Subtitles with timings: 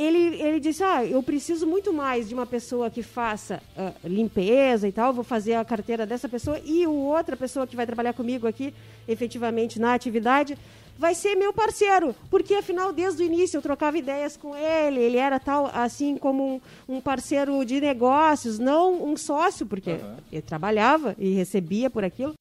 [0.00, 4.88] ele, ele disse: Ah, eu preciso muito mais de uma pessoa que faça uh, limpeza
[4.88, 8.12] e tal, vou fazer a carteira dessa pessoa, e o outra pessoa que vai trabalhar
[8.12, 8.72] comigo aqui,
[9.06, 10.56] efetivamente, na atividade,
[10.98, 15.16] vai ser meu parceiro, porque afinal, desde o início, eu trocava ideias com ele, ele
[15.16, 20.16] era tal, assim como um, um parceiro de negócios, não um sócio, porque uhum.
[20.30, 22.34] ele trabalhava e recebia por aquilo.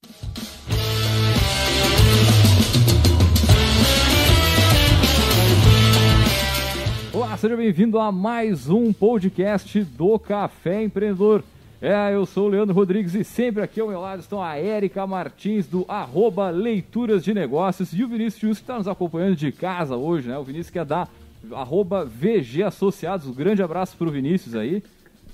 [7.19, 11.43] Olá, seja bem-vindo a mais um podcast do Café Empreendedor.
[11.81, 15.05] É, eu sou o Leandro Rodrigues e sempre aqui ao meu lado estão a Érica
[15.05, 19.97] Martins do arroba Leituras de Negócios e o Vinícius que está nos acompanhando de casa
[19.97, 20.37] hoje, né?
[20.37, 21.09] O Vinícius que é da
[21.51, 23.27] arroba VG Associados.
[23.27, 24.81] Um grande abraço para o Vinícius aí.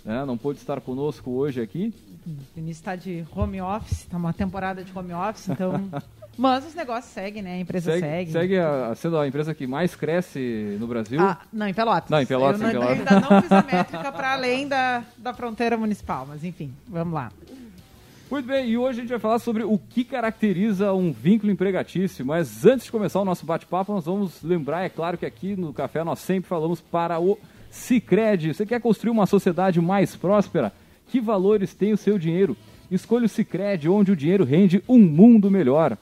[0.03, 0.25] Né?
[0.25, 1.93] Não pôde estar conosco hoje aqui.
[2.25, 5.87] O Vinícius está de home office, está uma temporada de home office, então
[6.37, 7.53] Mas os negócios seguem, né?
[7.53, 8.05] A empresa segue.
[8.05, 11.19] Segue, segue a, sendo a empresa que mais cresce no Brasil.
[11.21, 12.09] Ah, não, em Pelotas.
[12.09, 12.61] Não, em Pelotas.
[12.61, 12.99] Eu, em Pelotas.
[12.99, 17.31] ainda não fiz a métrica para além da, da fronteira municipal, mas enfim, vamos lá.
[18.29, 22.25] Muito bem, e hoje a gente vai falar sobre o que caracteriza um vínculo empregatício.
[22.25, 25.71] Mas antes de começar o nosso bate-papo, nós vamos lembrar, é claro que aqui no
[25.71, 27.37] Café nós sempre falamos para o
[27.69, 28.53] Cicred.
[28.53, 30.73] Você quer construir uma sociedade mais próspera?
[31.07, 32.57] Que valores tem o seu dinheiro?
[32.89, 35.95] Escolha o Cicred, onde o dinheiro rende um mundo melhor.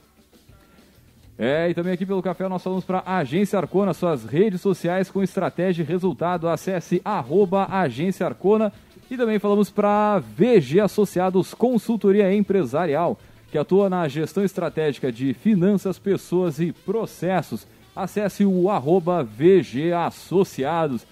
[1.36, 5.22] É, e também aqui pelo café nós falamos para Agência Arcona, suas redes sociais com
[5.22, 6.48] estratégia e resultado.
[6.48, 8.72] Acesse arroba Agência Arcona.
[9.10, 13.18] E também falamos para VG Associados Consultoria Empresarial,
[13.50, 17.66] que atua na gestão estratégica de finanças, pessoas e processos.
[17.94, 21.06] Acesse o arroba VG Associados.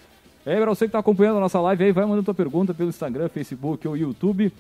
[0.46, 2.88] É, para você que está acompanhando a nossa live aí, vai mandando tua pergunta pelo
[2.88, 4.52] Instagram, Facebook ou YouTube.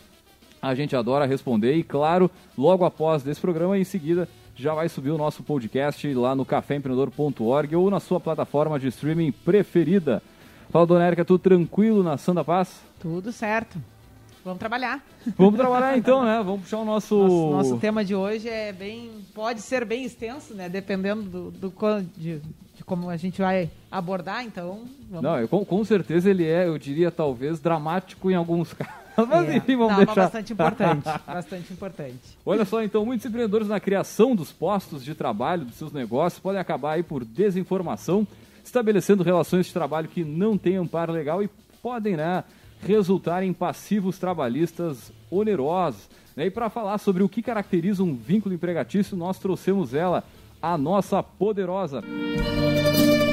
[0.60, 5.10] A gente adora responder e, claro, logo após desse programa, em seguida, já vai subir
[5.10, 10.22] o nosso podcast lá no caféempreendedor.org ou na sua plataforma de streaming preferida.
[10.70, 12.80] Fala, dona Érica, tudo tranquilo na Santa Paz?
[12.98, 13.78] Tudo certo.
[14.44, 15.04] Vamos trabalhar.
[15.36, 16.42] Vamos trabalhar então, né?
[16.44, 17.16] Vamos puxar o nosso...
[17.16, 17.50] nosso...
[17.50, 19.10] Nosso, tema de hoje é bem.
[19.34, 20.68] Pode ser bem extenso, né?
[20.68, 21.72] Dependendo do, do
[22.16, 22.40] de,
[22.74, 24.80] de como a gente vai abordar, então.
[25.08, 25.22] Vamos...
[25.22, 29.01] Não, eu, com, com certeza ele é, eu diria, talvez, dramático em alguns casos.
[29.28, 29.56] Mas é.
[29.56, 30.22] enfim, vamos Não, deixar.
[30.22, 31.04] bastante importante.
[31.26, 32.20] bastante importante.
[32.44, 36.60] Olha só, então, muitos empreendedores na criação dos postos de trabalho dos seus negócios podem
[36.60, 38.26] acabar aí por desinformação,
[38.64, 41.50] estabelecendo relações de trabalho que não têm amparo legal e
[41.82, 42.44] podem, né,
[42.86, 46.08] resultar em passivos trabalhistas onerosos.
[46.36, 46.46] Né?
[46.46, 50.24] E para falar sobre o que caracteriza um vínculo empregatício, nós trouxemos ela,
[50.60, 52.02] a nossa poderosa.
[52.02, 53.31] Música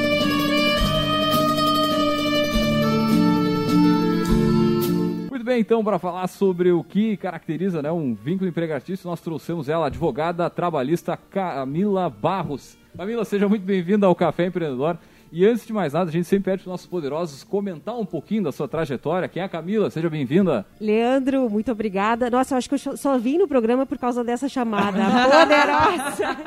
[5.39, 9.69] Muito bem, então, para falar sobre o que caracteriza né, um vínculo empregatício, nós trouxemos
[9.69, 12.77] ela, advogada trabalhista Camila Barros.
[12.97, 14.97] Camila, seja muito bem-vinda ao Café Empreendedor.
[15.31, 18.05] E antes de mais nada, a gente sempre pede para os nossos poderosos comentar um
[18.05, 19.27] pouquinho da sua trajetória.
[19.27, 19.89] Quem é a Camila?
[19.91, 20.65] Seja bem-vinda.
[20.81, 22.31] Leandro, muito obrigada.
[22.31, 24.97] Nossa, eu acho que eu só vim no programa por causa dessa chamada.
[25.29, 26.37] Poderosa!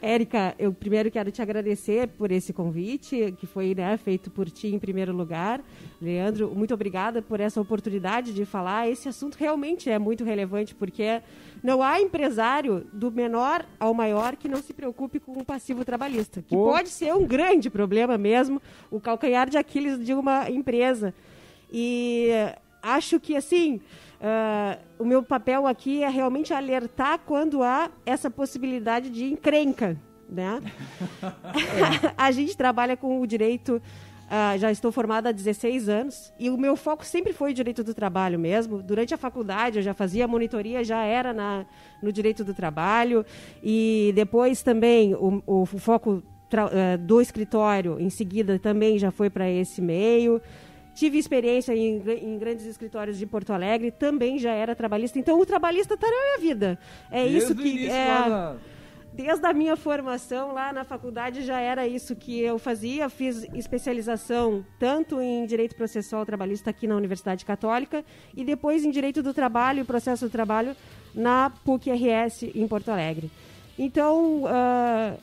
[0.02, 4.68] Érica, eu primeiro quero te agradecer por esse convite, que foi né, feito por ti
[4.68, 5.60] em primeiro lugar.
[6.02, 8.88] Leandro, muito obrigada por essa oportunidade de falar.
[8.88, 11.22] Esse assunto realmente é muito relevante, porque
[11.62, 16.42] não há empresário do menor ao maior que não se preocupe com o passivo trabalhista,
[16.42, 16.70] que Pô.
[16.70, 18.60] pode ser um grande problema mesmo,
[18.90, 21.14] o calcanhar de Aquiles de uma empresa.
[21.72, 22.30] E
[22.82, 23.80] acho que, assim,
[24.20, 29.96] uh, o meu papel aqui é realmente alertar quando há essa possibilidade de encrenca,
[30.28, 30.60] né?
[32.16, 33.80] a gente trabalha com o direito
[34.30, 37.82] Uh, já estou formada há 16 anos e o meu foco sempre foi o direito
[37.82, 38.80] do trabalho mesmo.
[38.80, 41.66] Durante a faculdade eu já fazia monitoria, já era na,
[42.00, 43.26] no direito do trabalho
[43.60, 46.22] e depois também o, o, foco
[47.00, 50.40] do escritório em seguida também já foi para esse meio.
[50.94, 55.18] Tive experiência em, em, grandes escritórios de Porto Alegre, também já era trabalhista.
[55.18, 56.78] Então o trabalhista está na minha vida.
[57.10, 58.56] É Desde isso que início, é,
[59.12, 63.08] desde a minha formação lá na faculdade já era isso que eu fazia.
[63.08, 68.04] Fiz especialização tanto em direito processual trabalhista aqui na Universidade Católica
[68.36, 70.76] e depois em direito do trabalho e processo do trabalho
[71.14, 73.30] na PUC RS em Porto Alegre.
[73.78, 75.18] Então, uh,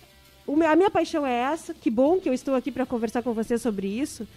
[0.47, 1.73] a minha paixão é essa.
[1.73, 4.27] Que bom que eu estou aqui para conversar com você sobre isso.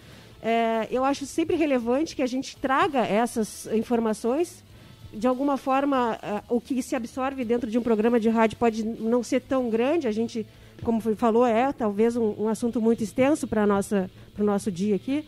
[0.41, 4.63] É, eu acho sempre relevante que a gente traga essas informações
[5.13, 8.83] de alguma forma, uh, o que se absorve dentro de um programa de rádio pode
[8.83, 10.07] não ser tão grande.
[10.07, 10.45] A gente,
[10.83, 15.25] como falou, é talvez um, um assunto muito extenso para o nosso dia aqui.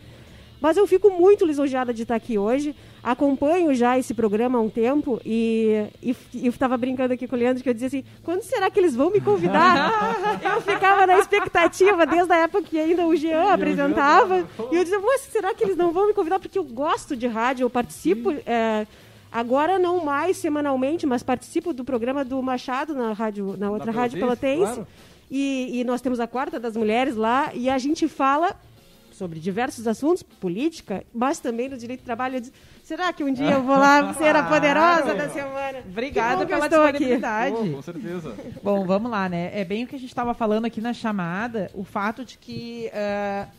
[0.63, 2.73] Mas eu fico muito lisonjeada de estar aqui hoje.
[3.03, 7.35] Acompanho já esse programa há um tempo e, e, e eu estava brincando aqui com
[7.35, 9.91] o Leandro que eu dizia assim: quando será que eles vão me convidar?
[10.41, 14.47] eu ficava na expectativa desde a época que ainda o Jean apresentava.
[14.71, 16.39] E eu dizia: mas será que eles não vão me convidar?
[16.39, 18.31] Porque eu gosto de rádio, eu participo.
[18.45, 18.87] É,
[19.29, 23.99] Agora não mais semanalmente, mas participo do programa do Machado na rádio, na outra na
[23.99, 24.75] rádio Pelotense.
[24.75, 24.87] Claro.
[25.31, 28.55] E, e nós temos a quarta das mulheres lá e a gente fala
[29.13, 32.39] sobre diversos assuntos, política, mas também no direito do trabalho.
[32.39, 35.79] Disse, Será que um dia eu vou lá ser a poderosa da semana?
[35.87, 37.55] Obrigada pela disponibilidade.
[37.55, 37.69] Aqui.
[37.69, 38.35] Oh, com certeza.
[38.61, 39.51] Bom, vamos lá, né?
[39.53, 42.91] É bem o que a gente estava falando aqui na chamada, o fato de que
[42.91, 43.49] uh,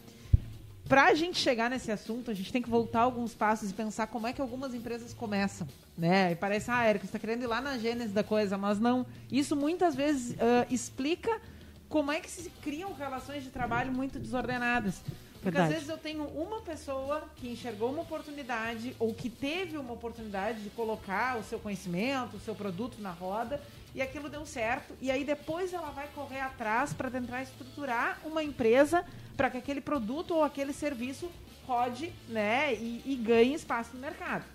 [0.87, 4.06] para a gente chegar nesse assunto, a gente tem que voltar alguns passos e pensar
[4.06, 5.67] como é que algumas empresas começam,
[5.97, 6.33] né?
[6.33, 9.06] E parece, ah, Érica, você está querendo ir lá na gênese da coisa, mas não.
[9.33, 11.41] Isso muitas vezes uh, explica
[11.89, 15.03] como é que se criam relações de trabalho muito desordenadas.
[15.44, 15.75] Porque Verdade.
[15.75, 20.62] às vezes eu tenho uma pessoa que enxergou uma oportunidade ou que teve uma oportunidade
[20.62, 23.61] de colocar o seu conhecimento, o seu produto na roda
[23.94, 24.94] e aquilo deu certo.
[25.02, 29.05] E aí depois ela vai correr atrás para tentar estruturar uma empresa
[29.37, 31.31] para que aquele produto ou aquele serviço
[31.67, 34.46] rode né, e, e ganhe espaço no mercado.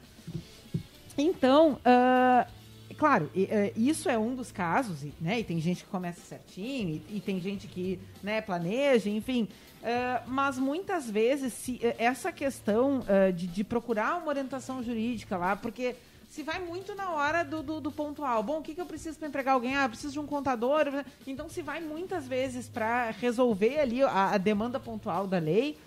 [1.15, 5.39] Então, uh, claro, uh, isso é um dos casos, né?
[5.39, 9.47] E tem gente que começa certinho, e, e tem gente que né, planeja, enfim.
[9.80, 13.02] Uh, mas muitas vezes se, essa questão
[13.34, 15.96] de, de, procurar uma orientação jurídica lá, porque
[16.30, 18.44] se vai muito na hora do, do, do pontual.
[18.44, 19.76] Bom, o que, que eu preciso para entregar alguém?
[19.76, 21.04] Ah, preciso de um contador.
[21.26, 25.78] Então, se vai muitas vezes para resolver ali a, a, demanda pontual da lei,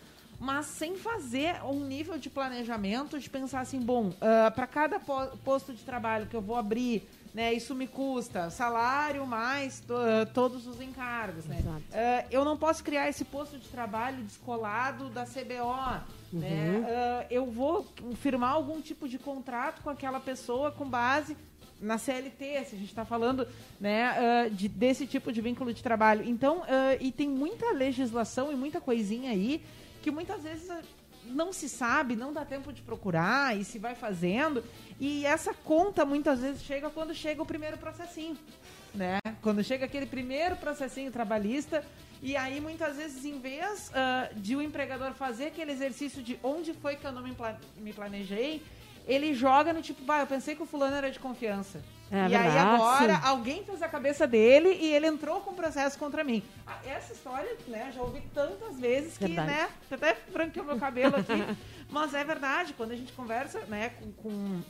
[0.41, 4.99] mas sem fazer um nível de planejamento de pensar assim, bom, uh, ah, para cada
[4.99, 9.94] po posto de trabalho que eu vou abrir, né, isso me custa salário mais to
[9.94, 11.62] uh, todos os encargos, né?
[11.64, 16.02] Uh, eu não posso criar esse posto de trabalho descolado da CBO?
[16.32, 16.40] Uhum.
[16.40, 16.81] Né?
[16.81, 17.87] Uh, eu vou
[18.17, 21.37] firmar algum tipo de contrato com aquela pessoa com base
[21.81, 23.49] na CLT, se a gente está falando
[23.81, 26.28] né, uh, de, desse tipo de vínculo de trabalho.
[26.28, 26.62] Então,
[27.00, 29.62] e tem muita legislação e muita coisinha aí
[30.02, 30.69] que muitas vezes
[31.32, 34.62] não se sabe, não dá tempo de procurar e se vai fazendo.
[35.00, 38.37] E essa conta muitas vezes chega quando chega o primeiro processinho.
[38.94, 39.19] Né?
[39.40, 41.84] Quando chega aquele primeiro processinho trabalhista
[42.23, 46.73] e aí, muitas vezes, em vez uh, de o empregador fazer aquele exercício de onde
[46.73, 47.37] foi que eu não me,
[47.78, 48.62] me planejei,
[49.06, 51.82] ele joga no tipo, bah, eu pensei que o fulano era de confiança.
[52.10, 53.20] É, e verdade, aí agora sim.
[53.25, 56.43] alguém fez a cabeça dele e ele entrou com processo contra mim.
[56.66, 59.50] Ah, essa história, né, já ouvi tantas vezes que, verdade.
[59.50, 61.32] né, até branqueou meu cabelo aqui.
[61.90, 64.62] mas é verdade, quando a gente conversa, né, com, com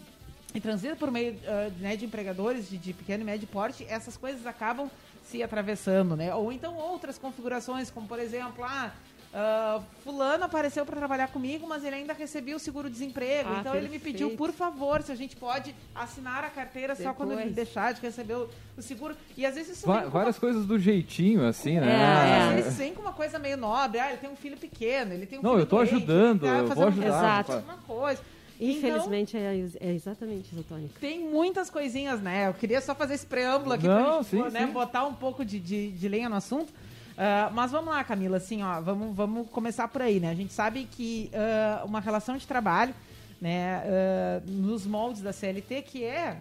[0.54, 4.16] e transita por meio uh, né, de empregadores de, de pequeno e médio porte, essas
[4.16, 4.90] coisas acabam
[5.24, 6.34] se atravessando, né?
[6.34, 8.92] Ou então outras configurações, como por exemplo, ah,
[9.32, 13.48] uh, fulano apareceu para trabalhar comigo, mas ele ainda recebia o seguro-desemprego.
[13.48, 13.84] Ah, então perfeito.
[13.84, 17.08] ele me pediu, por favor, se a gente pode assinar a carteira Depois.
[17.08, 19.16] só quando ele deixar de receber o, o seguro.
[19.36, 20.40] E às vezes isso Va Várias uma...
[20.40, 21.90] coisas do jeitinho, assim, né?
[21.90, 22.40] É, é.
[22.42, 23.98] Às vezes vem com uma coisa meio nobre.
[23.98, 26.40] Ah, ele tem um filho pequeno, ele tem um Não, filho eu tô doente, ajudando,
[26.40, 27.06] tá eu vou ajudar.
[27.06, 27.52] Exato.
[27.52, 28.20] Uma coisa.
[28.60, 30.94] Infelizmente então, é, é, exatamente isso, Tônica.
[31.00, 32.46] Tem muitas coisinhas, né?
[32.46, 35.58] Eu queria só fazer esse preâmbulo aqui Não, pra gente, né, botar um pouco de,
[35.58, 36.72] de, de lenha no assunto.
[37.12, 40.30] Uh, mas vamos lá, Camila, assim, ó, vamos, vamos começar por aí, né?
[40.30, 42.94] A gente sabe que uh, uma relação de trabalho,
[43.40, 46.36] né, uh, nos moldes da CLT, que é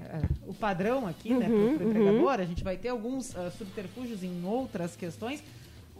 [0.47, 2.29] o padrão aqui, né, uhum, né, empregador, uhum.
[2.29, 5.43] a gente vai ter alguns subterfúgios em outras questões,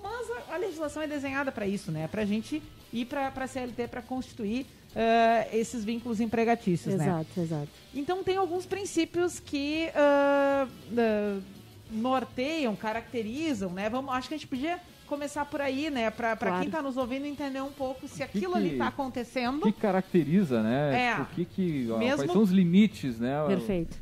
[0.01, 2.07] mas a, a legislação é desenhada para isso, né?
[2.07, 2.61] Para a gente
[2.93, 4.65] ir para a CLT para constituir
[4.95, 7.21] uh, esses vínculos empregatícios, exato, né?
[7.21, 7.69] Exato, exato.
[7.93, 11.43] Então tem alguns princípios que uh, uh,
[11.91, 13.89] norteiam, caracterizam, né?
[13.89, 16.09] Vamos, acho que a gente podia começar por aí, né?
[16.09, 16.59] Para claro.
[16.59, 19.59] quem está nos ouvindo entender um pouco se aquilo que, ali está acontecendo.
[19.59, 21.07] O que caracteriza, né?
[21.07, 21.11] É.
[21.11, 21.61] Tipo, o que, que
[21.99, 22.15] Mesmo...
[22.17, 23.45] quais são os limites, né?
[23.47, 23.97] Perfeito.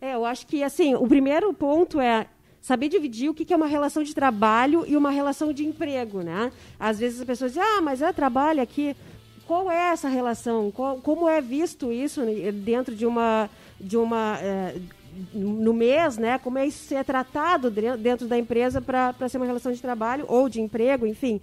[0.00, 2.26] É, eu acho que assim, o primeiro ponto é
[2.60, 6.50] saber dividir o que é uma relação de trabalho e uma relação de emprego, né?
[6.80, 8.96] Às vezes as pessoas dizem, ah, mas é trabalho aqui
[9.46, 10.70] qual é essa relação?
[10.70, 12.22] Qual, como é visto isso
[12.64, 14.76] dentro de uma de uma é,
[15.32, 16.38] no mês, né?
[16.38, 20.48] Como é isso é tratado dentro da empresa para ser uma relação de trabalho ou
[20.48, 21.40] de emprego, enfim.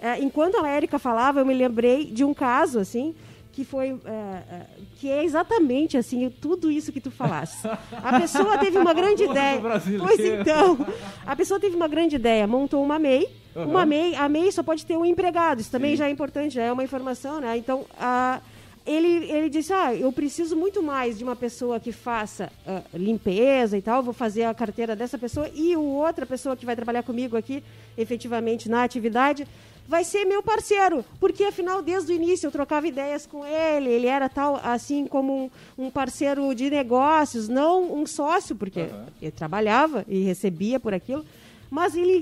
[0.00, 3.14] É, enquanto a Érica falava, eu me lembrei de um caso assim
[3.52, 4.66] que foi é, é
[4.98, 7.68] que é exatamente assim tudo isso que tu falaste.
[8.02, 9.60] A pessoa teve uma grande ideia.
[9.98, 10.86] Pois então,
[11.24, 13.70] a pessoa teve uma grande ideia, montou uma MEI Uhum.
[13.70, 15.96] Uma MEI, a MEI só pode ter um empregado, isso também Sim.
[15.98, 17.56] já é importante, já é uma informação, né?
[17.56, 18.40] Então, a,
[18.86, 23.78] ele, ele disse, ah, eu preciso muito mais de uma pessoa que faça uh, limpeza
[23.78, 27.02] e tal, vou fazer a carteira dessa pessoa, e o outra pessoa que vai trabalhar
[27.02, 27.62] comigo aqui,
[27.96, 29.46] efetivamente, na atividade,
[29.88, 34.06] vai ser meu parceiro, porque afinal desde o início eu trocava ideias com ele, ele
[34.06, 39.06] era tal assim como um, um parceiro de negócios, não um sócio, porque uhum.
[39.20, 41.24] ele trabalhava e recebia por aquilo,
[41.70, 42.20] mas ele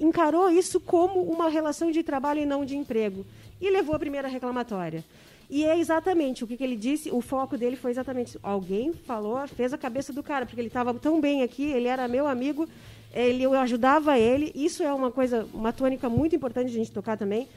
[0.00, 3.24] encarou isso como uma relação de trabalho e não de emprego
[3.60, 5.04] e levou a primeira reclamatória.
[5.50, 9.44] E é exatamente o que, que, ele disse, o foco dele foi exatamente alguém falou,
[9.48, 12.68] fez a cabeça do cara, porque ele estava tão bem aqui, ele era meu amigo,
[13.12, 14.52] ele, eu ajudava ele.
[14.54, 17.48] Isso é uma coisa, uma tônica muito importante de a gente tocar também.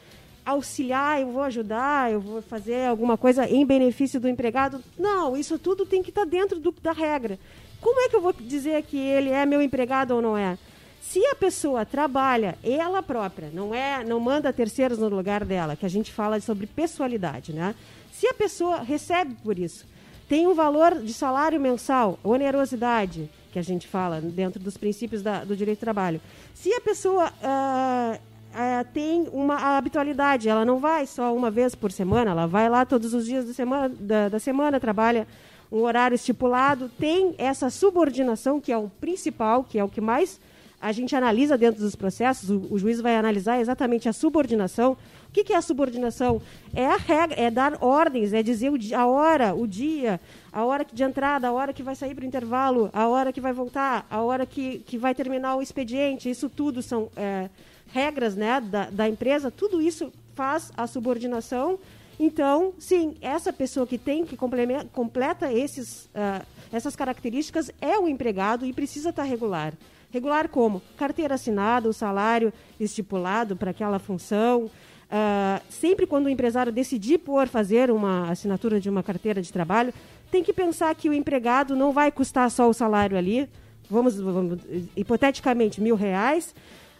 [0.44, 4.84] Auxiliar, eu vou ajudar, eu vou fazer alguma coisa em benefício do empregado.
[4.98, 7.38] Não, isso tudo tem que estar tá dentro do, da regra.
[7.80, 10.58] Como é que eu vou dizer que ele é meu empregado ou não é?
[11.04, 15.86] Se a pessoa trabalha ela própria, não é, não manda terceiros no lugar dela, que
[15.86, 17.76] a gente fala sobre pessoalidade, né?
[18.12, 19.86] Se a pessoa recebe por isso,
[20.30, 25.44] tem um valor de salário mensal, onerosidade, que a gente fala dentro dos princípios da,
[25.44, 26.22] do direito do trabalho.
[26.56, 31.92] Se a pessoa uh, uh, tem uma habitualidade, ela não vai só uma vez por
[31.92, 35.28] semana, ela vai lá todos os dias semana, da, da semana, trabalha
[35.70, 40.40] um horário estipulado, tem essa subordinação, que é o principal, que é o que mais
[40.84, 44.98] a gente analisa dentro dos processos, o, o juiz vai analisar exatamente a subordinação.
[45.30, 46.42] O que, que, é a subordinação?
[46.76, 50.20] É a regra, é dar ordens, é dizer o, a hora, o dia,
[50.52, 53.40] a hora de entrada, a hora que vai sair para o intervalo, a hora que
[53.40, 56.30] vai voltar, a hora que, que vai terminar o expediente.
[56.30, 57.50] Isso tudo são é,
[57.94, 61.80] regras né, da, da empresa, tudo isso faz a subordinação.
[62.20, 68.66] Então, sim, essa pessoa que tem, que completa esses, uh, essas características é o empregado
[68.66, 69.74] e precisa estar regular.
[70.14, 70.80] Regular como?
[70.96, 74.66] Carteira assinada, o salário estipulado para aquela função.
[74.66, 79.92] Uh, sempre quando o empresário decidir por fazer uma assinatura de uma carteira de trabalho,
[80.30, 83.50] tem que pensar que o empregado não vai custar só o salário ali,
[83.90, 84.60] vamos, vamos
[84.96, 86.54] hipoteticamente, mil reais,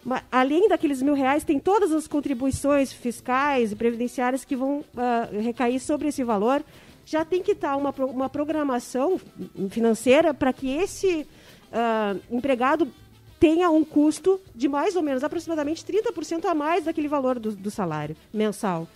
[0.04, 5.40] mas, além daqueles mil reais, tem todas as contribuições fiscais e previdenciárias que vão uh,
[5.40, 6.64] recair sobre esse valor.
[7.06, 9.20] Já tem que estar uma, uma programação
[9.70, 11.26] financeira para que esse
[11.74, 12.88] uh, empregado
[13.44, 17.70] tenha um custo de mais ou menos aproximadamente 30% a mais daquele valor do, do
[17.70, 18.88] salário mensal.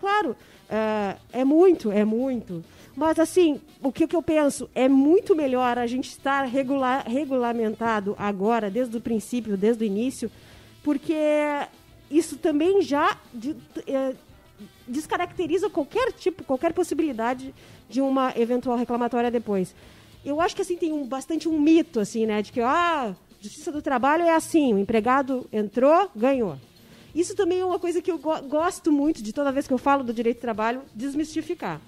[0.00, 2.64] Claro, uh, é muito, é muito.
[2.96, 4.68] Mas, assim, o que, que, eu penso?
[4.74, 10.28] É muito melhor a gente estar regular, regulamentado agora, desde o princípio, desde o início,
[10.82, 11.14] porque
[12.10, 13.54] isso também já de,
[13.86, 14.16] é,
[14.88, 17.54] descaracteriza qualquer tipo, qualquer possibilidade
[17.88, 19.76] de uma eventual reclamatória depois.
[20.24, 23.72] Eu acho que assim tem um, bastante um mito assim, né, de que ah, Justiça
[23.72, 26.56] do trabalho é assim: o empregado entrou, ganhou.
[27.12, 29.78] Isso também é uma coisa que eu go gosto muito de toda vez que eu
[29.78, 31.80] falo do direito do trabalho, desmistificar.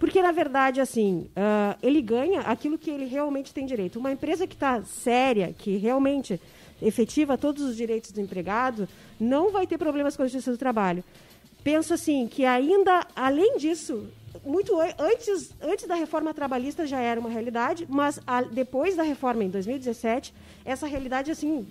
[0.00, 4.00] Porque, na verdade, assim, uh, ele ganha aquilo que ele realmente tem direito.
[4.00, 6.40] Uma empresa que está séria, que realmente
[6.82, 11.04] efetiva todos os direitos do empregado, não vai ter problemas com a justiça do trabalho.
[11.62, 14.08] Penso assim, que ainda, além disso,
[14.44, 19.44] muito antes, antes da reforma trabalhista já era uma realidade, mas a, depois da reforma
[19.44, 21.66] em 2017, essa realidade assim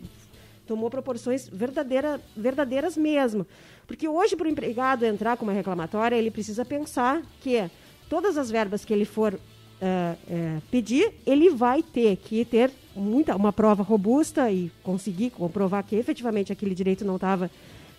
[0.65, 3.45] tomou proporções verdadeira, verdadeiras mesmo.
[3.87, 7.69] Porque hoje, para o empregado entrar com uma reclamatória, ele precisa pensar que
[8.09, 13.35] todas as verbas que ele for uh, uh, pedir, ele vai ter que ter muita,
[13.35, 17.49] uma prova robusta e conseguir comprovar que efetivamente aquele direito não estava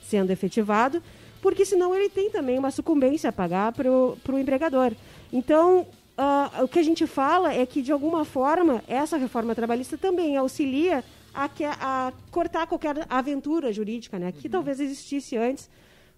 [0.02, 1.02] sendo efetivado
[1.40, 4.92] porque senão ele tem também uma sucumbência a pagar para o empregador.
[5.32, 5.86] Então,
[6.18, 10.36] uh, o que a gente fala é que, de alguma forma, essa reforma trabalhista também
[10.36, 11.48] auxilia a,
[11.80, 14.32] a cortar qualquer aventura jurídica, né?
[14.32, 14.52] Que uhum.
[14.52, 15.68] talvez existisse antes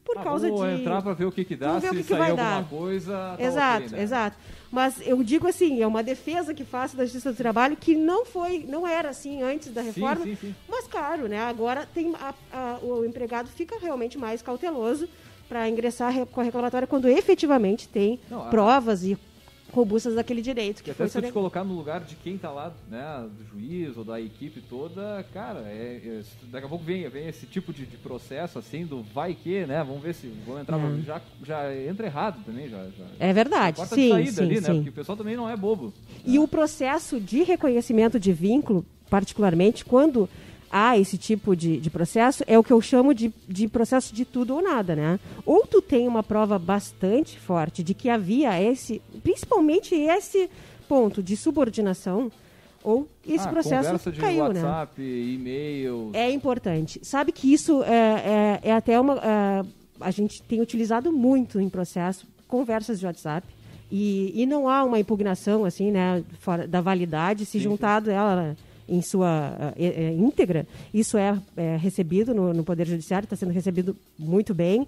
[0.09, 2.03] por ah, causa vamos de entrar para ver o que que dá, se que que
[2.05, 2.65] sair alguma dar.
[2.65, 3.35] coisa.
[3.37, 4.03] Tá exato, né?
[4.03, 4.37] exato.
[4.73, 8.25] Mas eu digo assim, é uma defesa que faço da Justiça do Trabalho que não
[8.25, 10.25] foi, não era assim antes da reforma.
[10.25, 10.55] Sim, sim, sim.
[10.67, 11.41] Mas claro, né?
[11.41, 15.07] Agora tem a, a, o empregado fica realmente mais cauteloso
[15.47, 19.15] para ingressar com a reclamatória quando efetivamente tem não, provas e
[19.73, 20.83] robustas daquele direito.
[20.83, 23.45] Que e até se eu te colocar no lugar de quem está lá, né, do
[23.45, 27.73] juiz ou da equipe toda, cara, é, é, daqui a pouco vem, vem esse tipo
[27.73, 29.85] de, de, processo assim do vai que, né?
[29.85, 31.01] Vamos ver se vão entrar, é.
[31.03, 32.85] já, já entra errado também, já.
[32.85, 34.61] já é verdade, sim, saída sim, ali, né?
[34.61, 34.75] sim.
[34.75, 35.93] Porque o pessoal também não é bobo.
[36.25, 36.39] E né?
[36.39, 40.29] o processo de reconhecimento de vínculo, particularmente quando
[40.71, 44.25] há esse tipo de, de processo, é o que eu chamo de, de processo de
[44.25, 45.21] tudo ou nada, né?
[45.45, 50.51] Ou tu tem uma prova bastante forte de que havia esse, principalmente esse
[50.89, 52.31] ponto de subordinação,
[52.83, 54.69] ou esse ah, processo de caiu, WhatsApp, né?
[54.69, 56.11] WhatsApp, e-mail.
[56.13, 57.01] É importante.
[57.03, 59.15] Sabe que isso é, é, é até uma.
[59.17, 59.65] É,
[60.01, 63.47] a gente tem utilizado muito em processo conversas de WhatsApp.
[63.91, 68.13] E, e não há uma impugnação assim, né, fora da validade, se sim, juntado sim.
[68.13, 68.55] ela
[68.89, 73.97] em sua é, íntegra, isso é, é recebido no, no, Poder Judiciário, está sendo recebido
[74.19, 74.83] muito bem.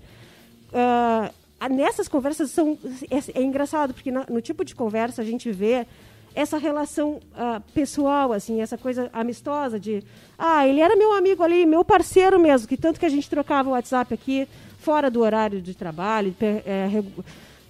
[0.72, 1.30] Uh,
[1.68, 2.78] nessas conversas são
[3.10, 5.86] é, é engraçado porque no, no, tipo de conversa a gente vê
[6.34, 10.02] essa relação uh, pessoal assim essa coisa amistosa de
[10.38, 13.68] ah ele era meu amigo ali meu parceiro mesmo que tanto que a gente trocava
[13.68, 16.88] o WhatsApp aqui fora do horário de trabalho é,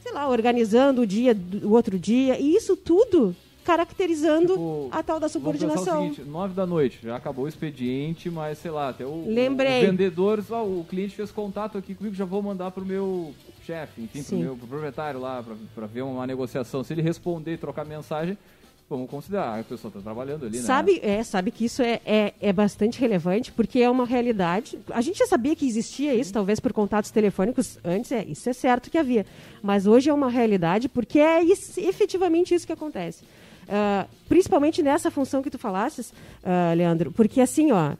[0.02, 3.34] sei lá organizando o dia do outro dia e isso tudo
[3.71, 5.85] caracterizando tipo, a tal da subordinação.
[5.85, 9.85] Vamos seguinte, nove da noite, já acabou o expediente, mas sei lá, até o, Lembrei.
[9.85, 13.33] o vendedor, ó, o cliente fez contato aqui comigo, já vou mandar pro meu
[13.65, 14.37] chefe, enfim, Sim.
[14.37, 16.83] pro meu pro proprietário lá, para ver uma negociação.
[16.83, 18.37] Se ele responder e trocar mensagem,
[18.89, 21.19] vamos considerar, a pessoa está trabalhando ali, sabe, né?
[21.19, 24.77] É, sabe que isso é, é, é, bastante relevante, porque é uma realidade.
[24.91, 28.53] A gente já sabia que existia isso, talvez por contatos telefônicos antes, é, isso é
[28.53, 29.25] certo que havia.
[29.62, 33.23] Mas hoje é uma realidade, porque é isso, efetivamente isso que acontece.
[33.71, 37.93] Uh, principalmente nessa função que tu falasses, uh, Leandro, porque assim, ó,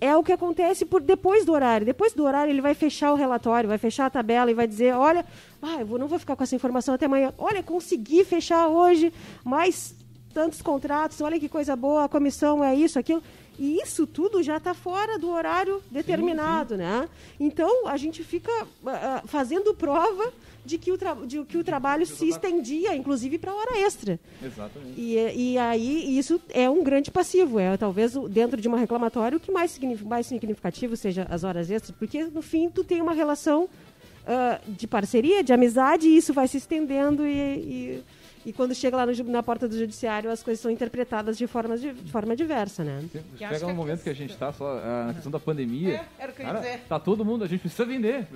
[0.00, 1.84] é o que acontece por depois do horário.
[1.84, 4.94] Depois do horário, ele vai fechar o relatório, vai fechar a tabela e vai dizer:
[4.94, 5.24] olha,
[5.60, 7.32] ah, eu não vou ficar com essa informação até amanhã.
[7.38, 9.12] Olha, consegui fechar hoje
[9.44, 9.94] mais
[10.32, 13.22] tantos contratos, olha que coisa boa, a comissão é isso, aquilo.
[13.58, 16.86] E isso tudo já está fora do horário determinado, sim, sim.
[16.86, 17.08] né?
[17.40, 20.30] Então, a gente fica uh, fazendo prova
[20.66, 24.18] de que o, de que o trabalho se estendia, inclusive, para hora extra.
[24.42, 25.00] Exatamente.
[25.00, 27.58] E, e aí isso é um grande passivo.
[27.58, 31.96] É talvez dentro de uma reclamatória o que mais, mais significativo seja as horas extras,
[31.96, 36.48] porque no fim tu tem uma relação uh, de parceria, de amizade, e isso vai
[36.48, 38.04] se estendendo e, e
[38.46, 41.76] e quando chega lá no, na porta do judiciário, as coisas são interpretadas de forma,
[41.76, 43.04] de, de forma diversa, né?
[43.36, 45.94] Chega um momento que a gente está só uh, na questão da pandemia.
[45.94, 46.80] É, era o que eu ia dizer.
[46.88, 48.28] Tá todo mundo, a gente precisa vender.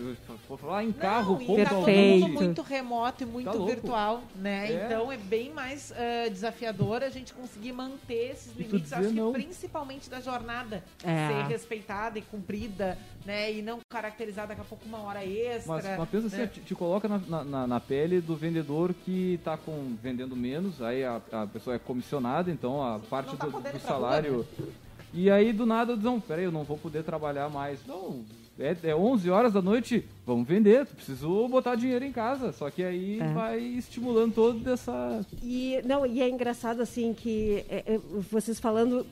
[0.48, 4.24] Vou falar em carro, Não, ponto tá todo mundo muito remoto e muito tá virtual,
[4.34, 4.72] né?
[4.72, 4.84] É.
[4.84, 10.10] Então é bem mais uh, desafiador a gente conseguir manter esses limites, acho que principalmente
[10.10, 11.28] da jornada é.
[11.28, 13.52] ser respeitada e cumprida, né?
[13.52, 15.72] E não caracterizar daqui a pouco uma hora extra.
[15.72, 16.44] Mas, mas pensa né?
[16.44, 20.80] assim, te, te coloca na, na, na, pele do vendedor que está com vendendo menos,
[20.80, 24.32] aí a, a pessoa é comissionada, então a parte tá do, do salário.
[24.32, 24.66] Rua, né?
[25.12, 27.84] E aí do nada não, peraí, eu não vou poder trabalhar mais.
[27.86, 28.24] Não,
[28.58, 32.52] é, é 11 horas da noite, vamos vender, tu preciso botar dinheiro em casa.
[32.52, 33.32] Só que aí é.
[33.32, 35.24] vai estimulando toda essa.
[35.42, 37.98] E, não, e é engraçado assim que é, é
[38.30, 39.06] vocês falando.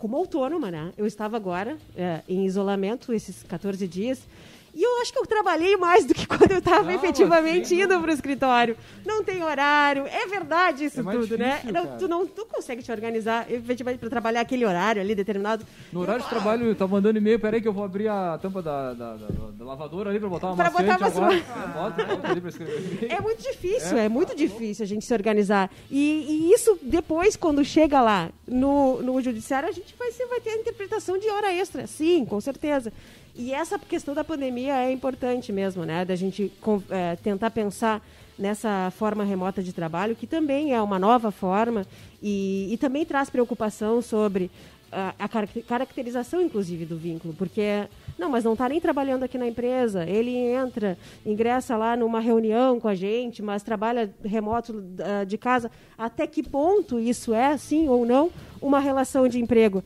[0.00, 0.94] Como autônoma, né?
[0.96, 4.26] Eu estava agora é, em isolamento esses 14 dias
[4.74, 8.00] e eu acho que eu trabalhei mais do que quando eu estava efetivamente assim, indo
[8.00, 8.76] para o escritório.
[9.04, 11.56] Não tem horário, é verdade isso é tudo, né?
[11.56, 11.80] difícil, né?
[11.82, 15.64] Não, tu não tu consegue te organizar efetivamente para trabalhar aquele horário ali determinado.
[15.92, 18.62] No horário eu, de trabalho, tá mandando e-mail, peraí que eu vou abrir a tampa
[18.62, 21.34] da, da, da, da lavadora ali para botar uma pra botar uma agora.
[23.08, 25.70] É, é muito difícil, é, é muito difícil a gente se organizar.
[25.90, 30.50] E, e, isso depois, quando chega lá no, no judiciário, a gente vai, vai ter
[30.50, 32.92] a interpretação de hora extra, sim, com certeza.
[33.40, 36.04] E essa questão da pandemia é importante mesmo, né?
[36.04, 36.52] Da gente
[36.90, 38.06] é, tentar pensar
[38.38, 41.86] nessa forma remota de trabalho, que também é uma nova forma
[42.22, 44.50] e, e também traz preocupação sobre
[44.92, 45.28] a, a,
[45.66, 50.36] caracterização, inclusive, do vínculo, porque não, mas não está nem trabalhando aqui na empresa, ele
[50.36, 55.70] entra, ingressa lá numa reunião com a gente, mas trabalha remoto uh, de casa.
[55.96, 59.78] Até que ponto isso é, sim ou não, uma relação de emprego?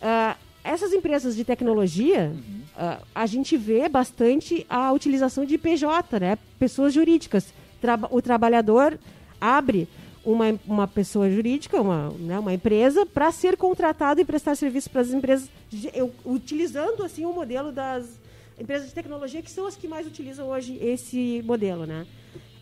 [0.00, 6.20] Uh, essas empresas de tecnologia, uhum uh, a gente vê bastante a utilização de PJ,
[6.20, 6.38] né?
[6.58, 7.52] pessoas jurídicas.
[8.10, 8.98] O trabalhador
[9.40, 9.88] abre
[10.24, 15.00] uma, uma pessoa jurídica, uma, né, uma empresa, para ser contratado e prestar serviço para
[15.00, 15.48] as empresas,
[16.24, 18.06] utilizando assim o modelo das
[18.58, 21.86] empresas de tecnologia, que são as que mais utilizam hoje esse modelo.
[21.86, 22.06] Né?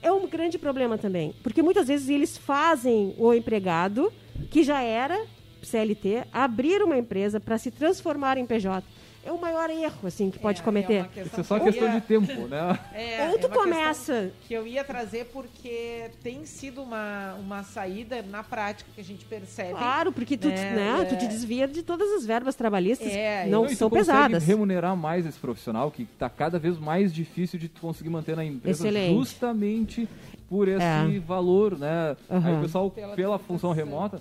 [0.00, 4.10] É um grande problema também, porque muitas vezes eles fazem o empregado,
[4.50, 5.26] que já era
[5.62, 8.82] CLT, abrir uma empresa para se transformar em PJ
[9.24, 11.08] é o maior erro assim que pode é, cometer.
[11.14, 12.00] É Isso é só questão ia...
[12.00, 12.78] de tempo, né?
[12.94, 14.32] É, Ou tu é começa.
[14.46, 19.24] Que eu ia trazer porque tem sido uma, uma saída na prática que a gente
[19.24, 19.72] percebe.
[19.72, 20.74] Claro, porque tu, né?
[20.74, 24.44] né tu te desvia de todas as verbas trabalhistas é, não, não são pesadas.
[24.44, 28.88] remunerar mais esse profissional que está cada vez mais difícil de conseguir manter na empresa
[28.88, 29.18] Excelente.
[29.18, 30.08] justamente
[30.48, 31.20] por esse é.
[31.20, 32.16] valor, né?
[32.28, 32.40] Uhum.
[32.44, 34.20] Aí o pessoal pela, pela função remota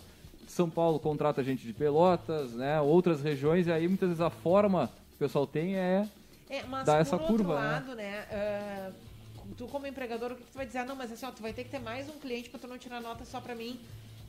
[0.52, 2.80] são Paulo contrata gente de Pelotas, né?
[2.82, 6.08] Outras regiões, e aí muitas vezes a forma que o pessoal tem é,
[6.50, 7.56] é dar essa curva.
[7.56, 7.62] Né?
[7.62, 8.26] Lado, né?
[8.32, 10.80] né uh, tu como empregador, o que tu vai dizer?
[10.80, 12.68] Ah, não, mas assim, ó, tu vai ter que ter mais um cliente para tu
[12.68, 13.80] não tirar nota só para mim.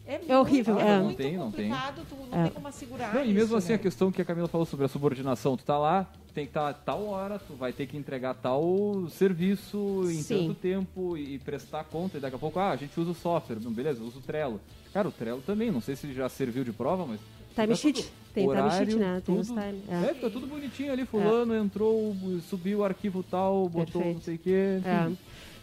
[0.06, 0.98] É, é horrível, é.
[0.98, 1.70] Não tem, não tem.
[1.70, 2.44] Tu não é.
[2.44, 3.14] tem como assegurar.
[3.14, 3.74] Não, e mesmo isso, assim, né?
[3.74, 6.72] a questão que a Camila falou sobre a subordinação, tu tá lá, tem que estar
[6.72, 10.46] tá tal hora, tu vai ter que entregar tal serviço em Sim.
[10.46, 13.56] tanto tempo e prestar conta, e daqui a pouco, ah, a gente usa o software,
[13.56, 14.60] beleza, usa o Trello.
[14.92, 17.20] Cara, o Trello também, não sei se já serviu de prova, mas
[17.54, 18.12] Timesheet.
[18.32, 19.14] Tem timesheet, né?
[19.24, 19.40] Tem tudo.
[19.40, 19.82] os time.
[19.88, 20.14] É.
[20.14, 21.04] fica tudo bonitinho ali.
[21.04, 22.16] Fulano entrou,
[22.48, 24.14] subiu o arquivo tal, botou Perfeito.
[24.14, 24.80] não sei o quê.
[24.84, 25.12] É.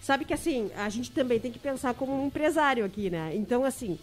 [0.01, 3.31] Sabe que assim, a gente também tem que pensar como um empresário aqui, né?
[3.35, 3.97] Então, assim,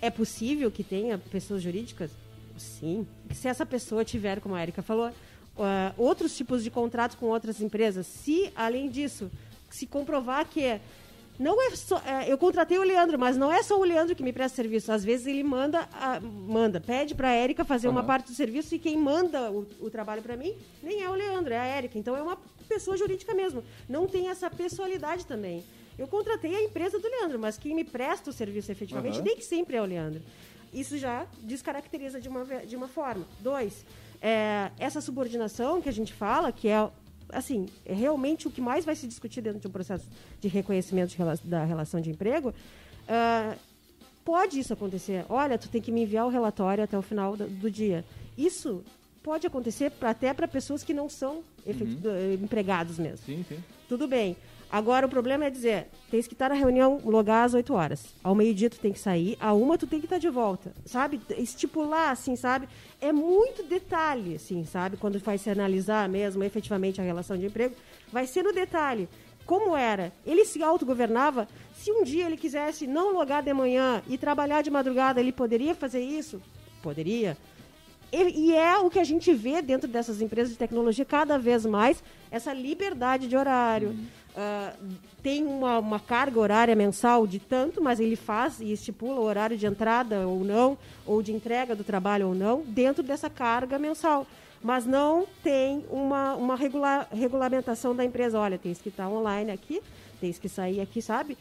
[0.00, 2.10] é possível que tenha pessoas jurídicas?
[2.56, 3.06] Sim.
[3.32, 5.10] Se essa pessoa tiver, como a Erika falou,
[5.58, 9.30] ah, outros tipos de contratos com outras empresas, se, além disso,
[9.70, 10.80] se comprovar que
[11.38, 11.98] não é só.
[12.06, 14.90] é, eu contratei o Leandro, mas não é só o Leandro que me presta serviço.
[14.90, 18.06] Às vezes ele manda, a- manda pede para a Érica fazer uma Aham.
[18.06, 21.52] parte do serviço e quem manda o, o trabalho para mim nem é o Leandro,
[21.52, 21.98] é a Érica.
[21.98, 22.38] Então é uma
[22.68, 23.62] pessoa jurídica mesmo.
[23.86, 25.62] Não tem essa pessoalidade também.
[25.98, 29.24] Eu contratei a empresa do Leandro, mas quem me presta o serviço efetivamente Aham.
[29.24, 30.22] nem que sempre é o Leandro.
[30.72, 33.26] Isso já descaracteriza de uma, de uma forma.
[33.40, 33.84] Dois,
[34.20, 36.88] é, essa subordinação que a gente fala, que é
[37.30, 40.06] assim, é realmente o que mais vai se discutir dentro de um processo
[40.40, 42.54] de reconhecimento de rela- da relação de emprego,
[43.08, 43.56] ah,
[44.24, 45.24] pode isso acontecer.
[45.28, 48.04] Olha, tu tem que me enviar o relatório até o final do, do dia.
[48.38, 48.84] Isso
[49.22, 53.24] pode acontecer pra- até para pessoas que não são efet- eh, empregados mesmo.
[53.26, 53.58] Sim, sim.
[53.88, 54.36] Tudo bem.
[54.70, 58.14] Agora o problema é dizer, tens que estar na reunião logar às 8 horas.
[58.22, 60.72] Ao meio-dia tu tem que sair, a uma tu tem que estar de volta.
[60.84, 61.20] Sabe?
[61.36, 62.68] Estipular, assim, sabe?
[63.00, 64.96] É muito detalhe, assim, sabe?
[64.96, 67.74] Quando vai se analisar mesmo efetivamente a relação de emprego,
[68.12, 69.08] vai ser no detalhe.
[69.46, 70.12] Como era?
[70.26, 71.46] Ele se autogovernava.
[71.74, 75.74] Se um dia ele quisesse não logar de manhã e trabalhar de madrugada, ele poderia
[75.74, 76.42] fazer isso?
[76.82, 77.36] Poderia.
[78.12, 82.02] E, é o que a gente vê dentro dessas empresas de tecnologia cada vez mais,
[82.30, 83.96] essa liberdade de horário.
[84.36, 84.74] Ah,
[85.22, 89.56] tem uma, uma carga horária mensal de tanto, mas ele faz e estipula o horário
[89.56, 94.26] de entrada ou não, ou de entrega do trabalho ou não, dentro dessa carga mensal.
[94.62, 98.38] Mas não tem uma, uma regula- regulamentação da empresa.
[98.38, 99.82] Olha, tem que estar online aqui,
[100.20, 101.38] tem que sair aqui, sabe?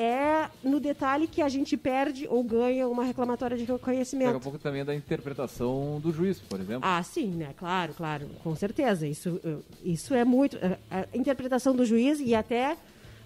[0.00, 4.26] É no detalhe que a gente perde ou ganha uma reclamatória de reconhecimento.
[4.28, 6.82] Daqui a pouco também é da interpretação do juiz, por exemplo.
[6.84, 7.48] Ah, sim, né?
[7.56, 9.08] Claro, claro, com certeza.
[9.08, 10.56] Isso, uh, isso é muito.
[10.56, 12.76] uh, A interpretação do juiz e até,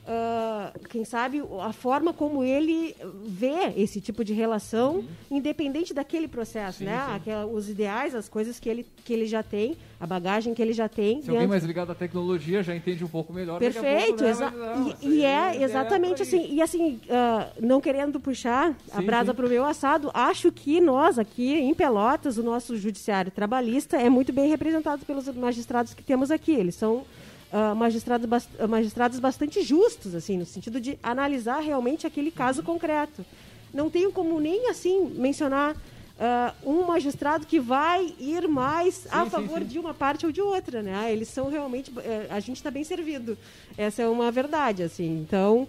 [0.06, 6.78] uh, quem sabe, a forma como ele vê esse tipo de relação, independente daquele processo,
[6.78, 7.04] Sim, né?
[7.06, 7.14] sim.
[7.16, 10.72] Aquela- os ideais, as coisas que ele, que ele já tem, a bagagem que ele
[10.72, 11.22] já tem.
[11.22, 13.56] Se alguém mais ligado à tecnologia já entende um pouco melhor.
[13.56, 14.34] a Perfeito, pouco, né?
[14.40, 16.52] Mas, não, e- isso e, aí é exatamente assim.
[16.52, 19.36] E assim, ah, não querendo puxar a Sim, brasa sim.
[19.36, 24.08] para o meu assado, acho que nós aqui em Pelotas, o nosso judiciário trabalhista é
[24.10, 26.52] muito bem representado pelos magistrados que temos aqui.
[26.52, 27.04] Eles são
[27.52, 32.66] ah, magistrados, ah, magistrados bastante justos, assim, no sentido de analisar realmente aquele caso Uhum.
[32.66, 33.24] concreto.
[33.72, 35.76] Não tenho como nem assim mencionar
[36.18, 39.66] ah, um magistrado que vai ir mais a sim, favor sim.
[39.66, 41.12] de uma parte ou de outra, né?
[41.12, 43.36] Eles são realmente eh, a gente está bem servido.
[43.76, 45.20] Essa é uma verdade, assim.
[45.20, 45.68] Então,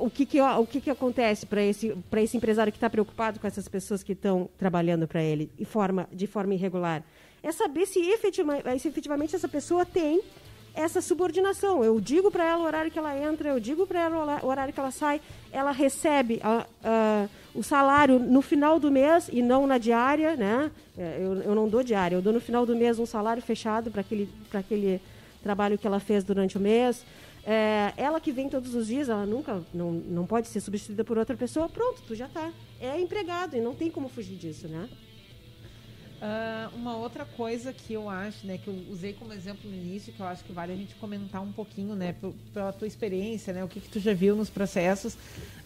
[0.00, 3.46] o que que, o que, que acontece para esse esse empresário que está preocupado com
[3.46, 7.02] essas pessoas que estão trabalhando para ele de forma de forma irregular?
[7.42, 10.22] É saber se, efetiva, se efetivamente essa pessoa tem
[10.74, 11.84] essa subordinação.
[11.84, 14.72] Eu digo para ela o horário que ela entra, eu digo para ela o horário
[14.72, 15.20] que ela sai,
[15.52, 20.70] ela recebe a- a- o salário no final do mês e não na diária, né?
[20.96, 23.90] É, Eu, eu não dou diária, eu dou no final do mês um salário fechado
[23.90, 25.00] para aquele, aquele
[25.42, 27.04] trabalho que ela fez durante o mês.
[27.44, 31.18] É, ela que vem todos os dias, ela nunca, não, não pode ser substituída por
[31.18, 32.50] outra pessoa, pronto, tu já tá.
[32.80, 34.88] É empregado e não tem como fugir disso, né?
[36.24, 40.12] Ah, uma outra coisa que eu acho, né, que eu usei como exemplo no início,
[40.12, 42.14] que eu acho que vale a gente comentar um pouquinho, né,
[42.54, 45.16] pela tua experiência, né, o que, que tu já viu nos processos,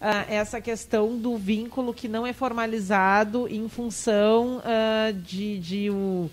[0.01, 6.27] ah, essa questão do vínculo que não é formalizado em função ah, de, de o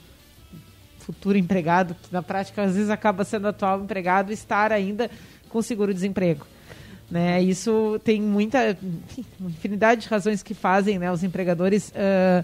[1.00, 5.10] futuro empregado, que na prática às vezes acaba sendo atual empregado, estar ainda
[5.50, 6.46] com seguro-desemprego.
[7.10, 7.42] Né?
[7.42, 12.42] Isso tem muita, enfim, infinidade de razões que fazem né, os empregadores ah,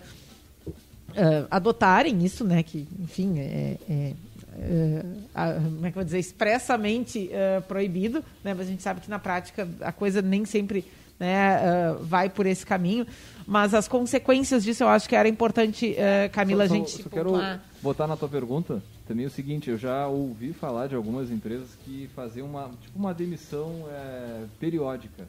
[1.16, 2.62] ah, adotarem isso, né?
[2.62, 4.12] Que, enfim, é, é,
[4.58, 5.02] é,
[5.34, 8.54] a- como é que eu vou dizer, expressamente ah, proibido, né?
[8.54, 10.84] Mas a gente sabe que na prática a coisa nem sempre
[11.18, 13.06] né, ah, vai por esse caminho.
[13.46, 17.02] Mas as consequências disso eu acho que era importante, ah, Camila, Só- a só- gente
[17.02, 17.60] só quero pontuar.
[17.82, 22.08] botar na tua pergunta também o seguinte, eu já ouvi falar de algumas empresas que
[22.14, 25.26] faziam uma, tipo uma demissão é, periódica.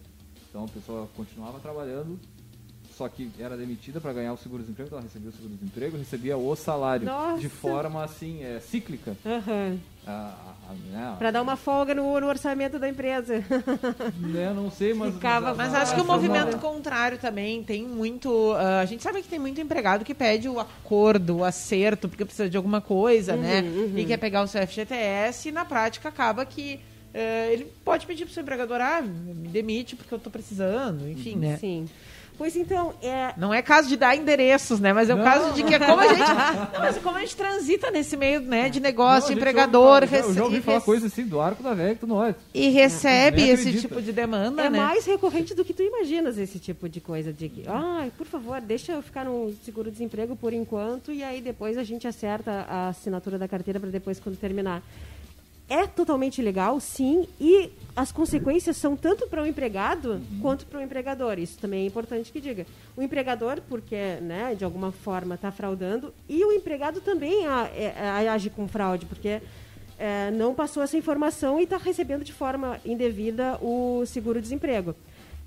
[0.49, 2.19] Então a pessoa continuava trabalhando,
[3.01, 6.55] só que era demitida para ganhar o seguro-desemprego, então ela recebia o seguro-desemprego, recebia o
[6.55, 7.41] salário Nossa!
[7.41, 9.17] de forma assim, é, cíclica.
[9.25, 9.79] Aham.
[10.05, 10.35] Ah,
[10.69, 13.43] ah, né, Para dar uma folga no, no orçamento da empresa.
[14.17, 15.15] né, não sei, mas...
[15.15, 18.53] Ficava- Mas Ah, acho que o movimento contrário também tem muito.
[18.53, 22.23] ah, a gente sabe que tem muito empregado que pede o acordo, o acerto, porque
[22.23, 23.63] precisa de alguma coisa, né?
[23.95, 26.79] E quer pegar o seu FGTS e na prática acaba que
[27.13, 31.35] eh, ele pode pedir pro seu empregador, ah, me demite porque eu tô precisando, enfim,
[31.35, 31.57] né?
[31.57, 31.87] Sim.
[32.41, 34.91] Pois então, é, Não é caso de dar endereços, né?
[34.91, 35.23] Mas é o Não.
[35.23, 36.17] caso de que é como a gente.
[36.73, 38.67] Não, mas é como a gente transita nesse meio, né?
[38.67, 41.75] De negócio, Não, empregador, já Eu já ouvi falar rece- coisas assim do arco da
[41.75, 42.35] velha que tu não olha.
[42.51, 43.87] e recebe esse acredita.
[43.89, 44.79] tipo de demanda, é né?
[44.79, 47.31] mais recorrente do que tu imaginas esse tipo de coisa.
[47.31, 51.77] De que, ah, por favor, deixa eu ficar no seguro-desemprego por enquanto e aí depois
[51.77, 54.81] a gente acerta a assinatura da carteira para depois quando terminar.
[55.73, 60.83] É totalmente legal, sim, e as consequências são tanto para o empregado quanto para o
[60.83, 61.39] empregador.
[61.39, 62.65] Isso também é importante que diga.
[62.97, 67.95] O empregador, porque né, de alguma forma está fraudando, e o empregado também a- é-
[68.25, 69.41] é- age com fraude, porque
[69.97, 74.93] é, não passou essa informação e está recebendo de forma indevida o seguro-desemprego.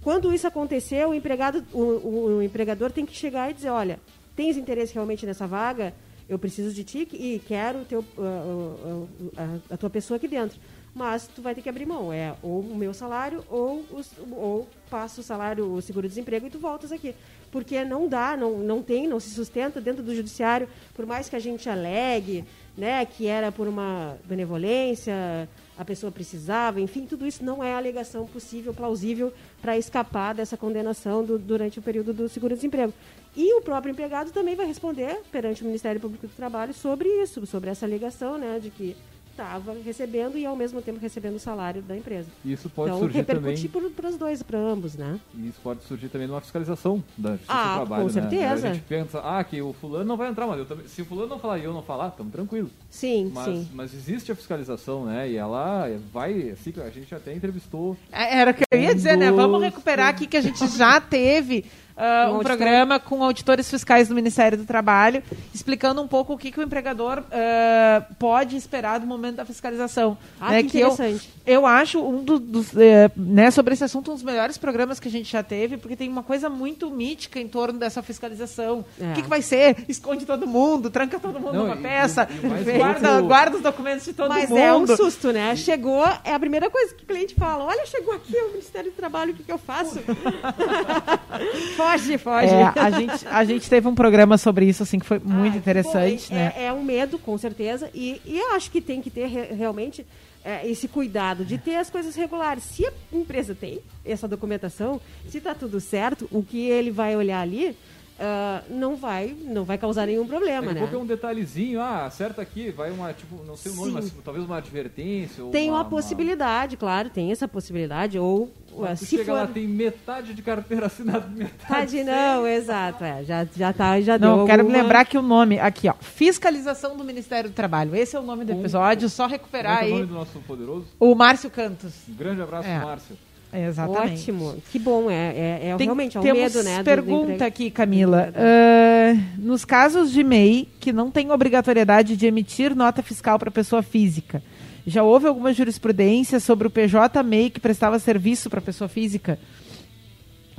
[0.03, 3.99] Quando isso acontecer, o, empregado, o, o- o empregador tem que chegar e dizer, olha,
[4.35, 5.93] tens interesse realmente nessa vaga?
[6.29, 10.59] Eu preciso de ti e quero teu, uh, uh, a, a tua pessoa aqui dentro.
[10.95, 12.13] Mas tu vai ter que abrir mão.
[12.13, 16.59] É ou o meu salário ou, os, ou passa o salário, o seguro-desemprego e tu
[16.59, 17.15] voltas aqui.
[17.51, 21.37] Porque não dá, não, não tem, não se sustenta dentro do judiciário, por mais que
[21.37, 22.45] a gente alegue
[22.77, 28.27] né, que era por uma benevolência, a pessoa precisava, enfim, tudo isso não é alegação
[28.27, 32.93] possível, plausível para escapar dessa condenação do- durante o período do seguro-desemprego.
[33.37, 37.45] E o próprio empregado também vai responder perante o Ministério Público do Trabalho sobre isso,
[37.47, 38.97] sobre essa alegação, né, de que
[39.35, 42.29] estava recebendo e ao mesmo tempo recebendo o salário da empresa.
[42.45, 43.91] Isso pode então surgir repercutir também.
[43.91, 45.19] para os dois, para ambos, né?
[45.37, 48.03] E isso pode surgir também numa fiscalização da Justiça Ah, do Trabalho.
[48.03, 48.21] com né?
[48.21, 48.69] certeza.
[48.69, 50.87] A gente pensa, ah, que o fulano não vai entrar, mas eu também.
[50.87, 52.71] Se o fulano não falar e eu não falar, estamos tranquilos.
[52.89, 53.69] Sim, Mas, sim.
[53.75, 55.29] mas existe a fiscalização, né?
[55.29, 57.97] E ela vai, assim, a gente até entrevistou.
[58.13, 59.31] É, Era o que eu ia dizer, né?
[59.33, 61.65] Vamos recuperar aqui que a gente já teve
[61.97, 62.57] ah, Um um auditor.
[62.57, 65.23] programa com auditores fiscais do Ministério do Trabalho,
[65.55, 70.17] explicando um pouco o que, que o empregador ah, pode esperar do momento da fiscalização.
[70.41, 70.63] Ah, né?
[70.65, 71.31] que eu, interessante.
[71.47, 75.09] eu acho um do- dos, eh, né, sobre esse assunto um dos melhores programas que
[75.09, 78.85] a gente já teve, porque tem uma coisa muito mítica em torno dessa fiscalização.
[79.01, 79.11] É.
[79.11, 79.85] O que, que vai ser?
[79.89, 83.63] Esconde todo mundo, tranca todo mundo Não, numa e- peça, e mais guarda, guarda os
[83.63, 84.59] documentos de todo Mas mundo.
[84.59, 85.55] é um susto, né?
[85.57, 88.95] Chegou, é a primeira coisa que o cliente fala: olha, chegou aqui o Ministério do
[88.97, 90.01] Trabalho, o que, que eu faço?
[91.77, 92.47] foge, foge.
[92.47, 95.59] É, a gente, a gente teve um programa sobre isso, assim, que foi muito Ah,
[95.59, 96.53] interessante, bom, né?
[96.57, 99.55] É, é um medo, com certeza, e, e eu acho que tem que ter re-
[99.55, 100.07] realmente
[100.45, 102.65] é, esse cuidado de ter as coisas regulares.
[102.65, 107.41] Se a empresa tem essa documentação, se está tudo certo, o que ele vai olhar
[107.41, 107.77] ali
[108.21, 110.81] ah, não vai não vai causar nenhum problema, Daqui a né?
[110.81, 113.95] pouco é um detalhezinho, ah, acerta aqui, vai uma, tipo, não sei o nome, Sim.
[113.95, 115.45] mas talvez uma advertência.
[115.45, 118.91] Ou Tem uma, uma possibilidade, claro, tem essa possibilidade, ou Uma...
[118.91, 119.33] ah, se chega for...
[119.33, 121.67] lá, tem metade de carteira assinada, metade.
[121.69, 125.23] Tade, não, exato, é, já, já tá, já Não, deu quero alguma- lembrar que o
[125.23, 127.95] nome, aqui, ó, Fiscalização do Ministério do Trabalho.
[127.97, 130.03] Esse é o nome do Um- episódio, só Como é recuperar que é o nome
[130.03, 130.87] aí do nosso poderoso?
[131.01, 131.93] o Márcio Cantos.
[132.09, 132.79] Um grande abraço, É.
[132.79, 133.17] Márcio.
[133.57, 134.23] Exatamente.
[134.33, 136.83] Ótimo, que bom, é, é, é Tem- realmente, é um medo, né?
[136.83, 138.33] pergunta aqui, Camila.
[138.35, 143.83] Ah, nos casos de MEI que não tem obrigatoriedade de emitir nota fiscal para pessoa
[143.83, 144.43] física,
[144.87, 149.39] já houve alguma jurisprudência sobre o PJ MEI que prestava serviço para pessoa física?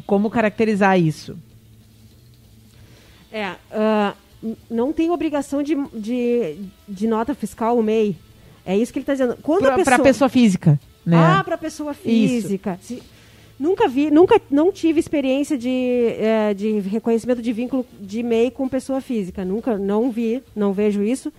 [0.05, 1.37] Como caracterizar isso?
[3.31, 3.55] É,
[4.41, 8.15] n- não tem obrigação de, de, de nota fiscal o MEI.
[8.65, 9.37] É isso que ele está dizendo.
[9.41, 9.99] Quando a Para pessoa...
[10.03, 11.17] pessoa física, né?
[11.17, 12.79] Ah, para pessoa física.
[12.81, 13.01] Se-
[13.57, 18.67] Nunca vi, nunca não tive experiência de, eh, de reconhecimento de vínculo de MEI com
[18.67, 19.45] pessoa física.
[19.45, 21.31] Nunca, não vi, não vejo isso.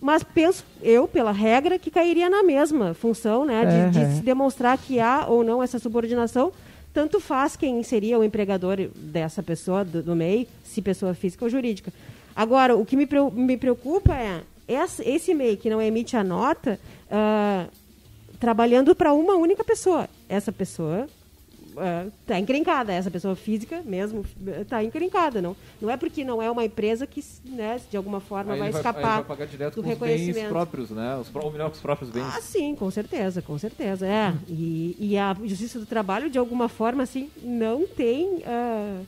[0.00, 3.66] Mas penso, eu, pela regra, que cairia na mesma função, né?
[3.66, 4.14] De, de Aham.
[4.16, 6.52] se demonstrar que há ou não essa subordinação.
[6.94, 11.50] Tanto faz quem seria o empregador dessa pessoa, do, do MEI, se pessoa física ou
[11.50, 11.92] jurídica.
[12.34, 14.40] Agora, o que me, me preocupa é
[15.04, 17.66] esse MEI que não emite a nota, ah,
[18.38, 20.08] trabalhando para uma única pessoa.
[20.28, 21.08] Essa pessoa
[22.22, 24.24] está encrencada, essa pessoa física mesmo
[24.60, 25.40] está encrencada.
[25.40, 28.80] Não, não é porque não é uma empresa que né, de alguma forma vai vai,
[28.80, 30.48] escapar vai pagar direto do com os bens reconhecimento.
[30.48, 31.16] próprios, né?
[31.16, 32.24] Os, ou melhor, com os próprios bens.
[32.36, 34.06] Ah, sim, com certeza, com certeza.
[34.06, 34.34] É.
[34.48, 38.42] E, e a Justiça do Trabalho, de alguma forma, assim, não tem.
[38.46, 39.00] ah,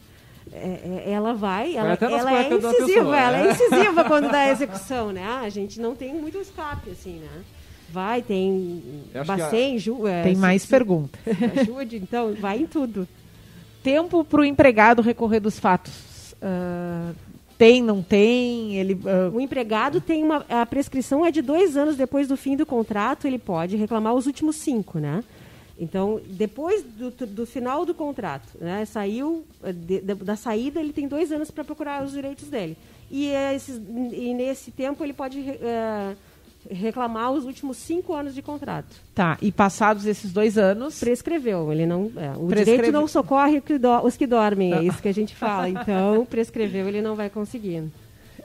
[0.53, 3.49] é- é- ela vai, ela, ela é incisiva, pessoa, ela né?
[3.49, 5.25] é incisiva quando dá a execução, né?
[5.25, 7.43] A gente não tem muito escape, assim, né?
[7.93, 8.83] Vai, tem
[9.15, 11.21] a- Bacen, Ju, é, Tem mais se- perguntas.
[11.61, 13.07] ajude, então, vai em tudo.
[13.83, 16.35] Tempo para o empregado recorrer dos fatos.
[16.43, 17.13] Ah,
[17.59, 18.77] tem, não tem?
[18.77, 20.45] Ele, ah, O empregado tem uma.
[20.49, 24.27] A prescrição é de dois anos depois do fim do contrato, ele pode reclamar os
[24.27, 25.25] últimos cinco, né?
[25.79, 30.93] Então, depois do, do final do contrato, né, saiu eh, de- da- da saída, ele
[30.93, 32.77] tem dois anos para procurar os direitos dele.
[33.11, 33.81] E, esses,
[34.13, 36.15] e nesse tempo ele pode eh,
[36.69, 38.97] reclamar os últimos cinco anos de contrato.
[39.15, 40.99] Tá, e passados esses dois anos.
[40.99, 42.11] Prescreveu, ele não.
[42.17, 43.63] É, o Prescreve- direito não socorre
[44.03, 45.69] os que dormem, é isso que a gente fala.
[45.69, 47.85] Então, prescreveu, ele não vai conseguir.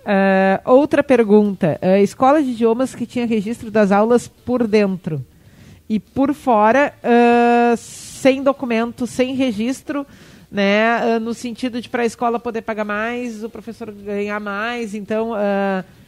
[0.05, 1.79] Ah, outra pergunta.
[1.81, 5.25] Ah, escola de idiomas que tinha registro das aulas por dentro
[5.89, 10.05] e por fora, ah, sem documento, sem registro,
[10.51, 11.19] né?
[11.19, 14.93] no sentido de para a escola poder pagar mais, o professor ganhar mais.
[14.95, 15.31] Então,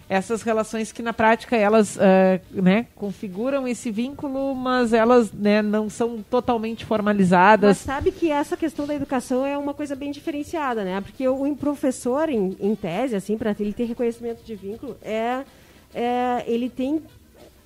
[0.09, 5.89] essas relações que na prática elas ah, né, configuram esse vínculo, mas elas né, não
[5.89, 7.77] são totalmente Mas formalizadas.
[7.77, 11.01] sabe que essa questão da educação é uma coisa bem diferenciada, né?
[11.01, 15.43] Porque o professor, em, em tese, assim, para ele ter reconhecimento de vínculo, é,
[15.93, 17.01] é ele tem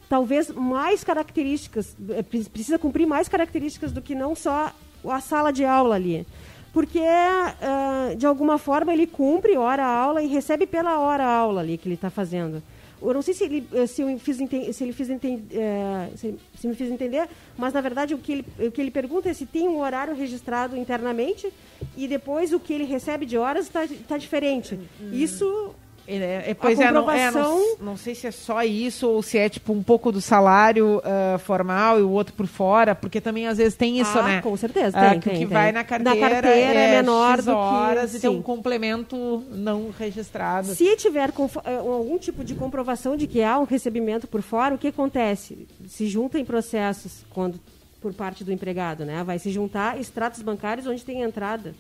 [0.10, 1.96] talvez mais características,
[2.30, 4.74] pre- precisa cumprir mais características do que não só
[5.08, 6.26] a sala de aula ali.
[6.74, 11.62] Porque, ah, de alguma forma, ele cumpre hora a aula e recebe pela hora aula
[11.62, 12.64] ali que ele está fazendo.
[13.02, 16.36] Eu não sei se ele, eh, se eu fiz se ele fiz enten- eh, se,
[16.56, 19.34] se me fiz entender, mas na verdade o que, ele, o que ele pergunta é
[19.34, 21.52] se tem um horário registrado internamente
[21.98, 24.80] e depois o que ele recebe de horas está diferente.
[25.12, 25.74] Isso
[26.20, 29.22] É, é, pois é, não, é, não, comprovação- não sei se é só isso ou
[29.24, 33.22] se é tipo um pouco do salário ah, formal e o outro por fora, porque
[33.22, 34.42] também às vezes tem isso, Ah, né?
[34.42, 35.54] com certeza, Ah, tem, que o tem, que tem.
[35.58, 39.90] vai na carteira, carteira é menor X do que- horas e tem um complemento não
[39.98, 40.68] registrado.
[40.76, 41.30] Se tiver
[41.66, 45.68] eh, algum tipo de comprovação de que há um recebimento por fora, o que acontece?
[45.88, 47.60] Se junta em processos quando
[48.02, 49.24] por parte do empregado, né?
[49.24, 51.76] Vai se juntar extratos bancários onde tem a entrada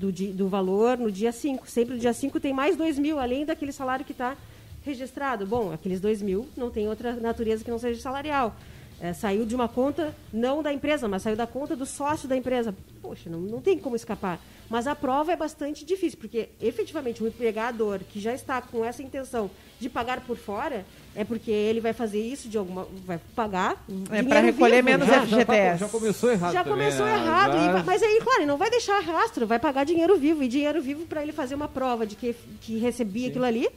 [0.00, 1.68] do, do valor no dia 5.
[1.68, 4.36] Sempre no dia 5 tem mais 2 mil, além daquele salário que está
[4.84, 5.46] registrado.
[5.46, 8.56] Bom, aqueles 2 mil não tem outra natureza que não seja salarial.
[8.98, 12.36] É, saiu de uma conta, não da empresa, mas saiu da conta do sócio da
[12.36, 12.74] empresa.
[13.00, 14.38] Poxa, não, não tem como escapar.
[14.68, 19.02] Mas a prova é bastante difícil, porque efetivamente o empregador que já está com essa
[19.02, 20.84] intenção de pagar por fora,
[21.14, 22.86] é porque ele vai fazer isso de alguma.
[23.04, 23.84] vai pagar.
[24.10, 25.06] É pra recolher vivo, menos?
[25.08, 25.78] Já, já, tá- FGTS.
[25.80, 27.14] já começou errado Já também, começou né?
[27.14, 27.52] errado.
[27.52, 30.42] Já- vai- mas aí, claro, ele não vai deixar rastro, vai pagar dinheiro vivo.
[30.42, 33.68] E dinheiro vivo, para ele fazer uma prova de que, que recebia aquilo ali,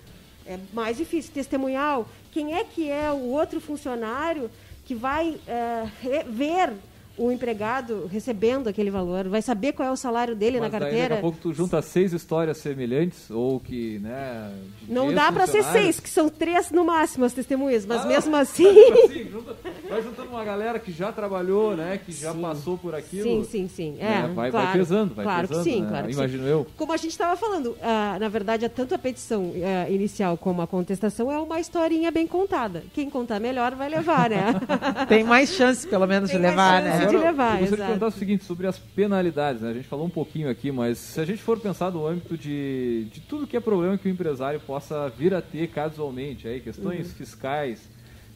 [0.46, 1.32] é mais difícil.
[1.34, 2.08] Testemunhal.
[2.32, 4.50] Quem é que é o outro funcionário
[4.86, 6.72] que vai é, re- ver
[7.18, 9.28] o empregado recebendo aquele valor?
[9.30, 11.10] Vai saber qual é o salário dele Mas na daí, carteira?
[11.10, 14.52] daqui a pouco tu junta seis histórias semelhantes, ou que, né...
[14.90, 18.36] Não dá para ser seis, que são três no máximo as testemunhas, mas Ah, mesmo
[18.36, 18.68] assim.
[18.68, 19.56] Assim, junta-
[19.94, 22.00] vai juntando uma galera que já trabalhou, né?
[22.04, 23.24] Que já passou por aquilo.
[23.24, 23.96] Sim, sim, sim.
[24.00, 25.64] É, né, vai, claro, vai pesando, vai claro pesando.
[25.66, 25.88] que sim, né?
[25.90, 26.20] claro que sim.
[26.20, 26.68] Imagino eu.
[26.78, 29.52] Como a gente estava falando, ah, na verdade, tanto a petição
[29.86, 32.84] ah, inicial como a contestação é uma historinha bem contada.
[32.94, 34.46] Quem contar melhor vai levar, né?
[35.08, 37.06] Tem mais chance, pelo menos, Tem de mais levar, chance né?
[37.06, 39.70] de levar, eu gostaria de perguntar o seguinte sobre as penalidades, né?
[39.70, 43.06] A gente falou um pouquinho aqui, mas se a gente for pensar no âmbito de,
[43.12, 47.08] de tudo que é problema que o empresário possa vir a ter casualmente, aí, questões
[47.08, 47.14] Uhum.
[47.16, 47.82] fiscais,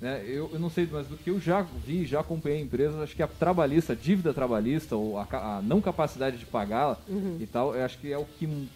[0.01, 0.23] né?
[0.27, 3.23] Eu, eu não sei, mas do que eu já vi, já acompanhei empresas, acho que
[3.23, 7.37] a trabalhista, a dívida trabalhista, ou a, a não capacidade de pagá-la Uhum.
[7.39, 8.67] e tal, eu acho que é o que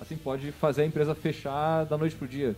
[0.00, 2.54] assim pode fazer a empresa fechar da noite pro dia.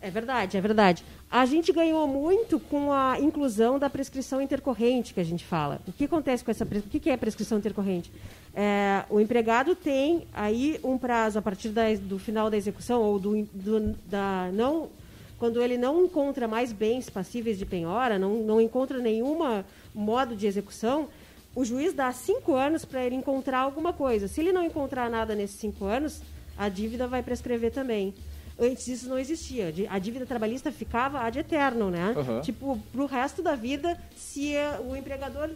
[0.00, 1.02] É verdade, é verdade.
[1.28, 5.80] A gente ganhou muito com a inclusão da prescrição intercorrente que a gente fala.
[5.88, 8.12] O que acontece com essa pres- O que que é prescrição intercorrente?
[8.54, 13.18] É, o empregado tem aí um prazo a partir da- do final da execução ou
[13.18, 14.88] do, do- da não
[15.38, 20.46] quando ele não encontra mais bens passíveis de penhora, não, não encontra nenhuma modo de
[20.46, 21.08] execução,
[21.54, 24.28] o juiz dá cinco anos para ele encontrar alguma coisa.
[24.28, 26.20] Se ele não encontrar nada nesses cinco anos,
[26.56, 28.14] a dívida vai prescrever também.
[28.60, 29.72] Antes isso não existia.
[29.88, 32.12] A dívida trabalhista ficava ad eterno, né?
[32.16, 32.40] Aham.
[32.40, 34.54] Tipo, pro resto da vida, se
[34.88, 35.50] o empregador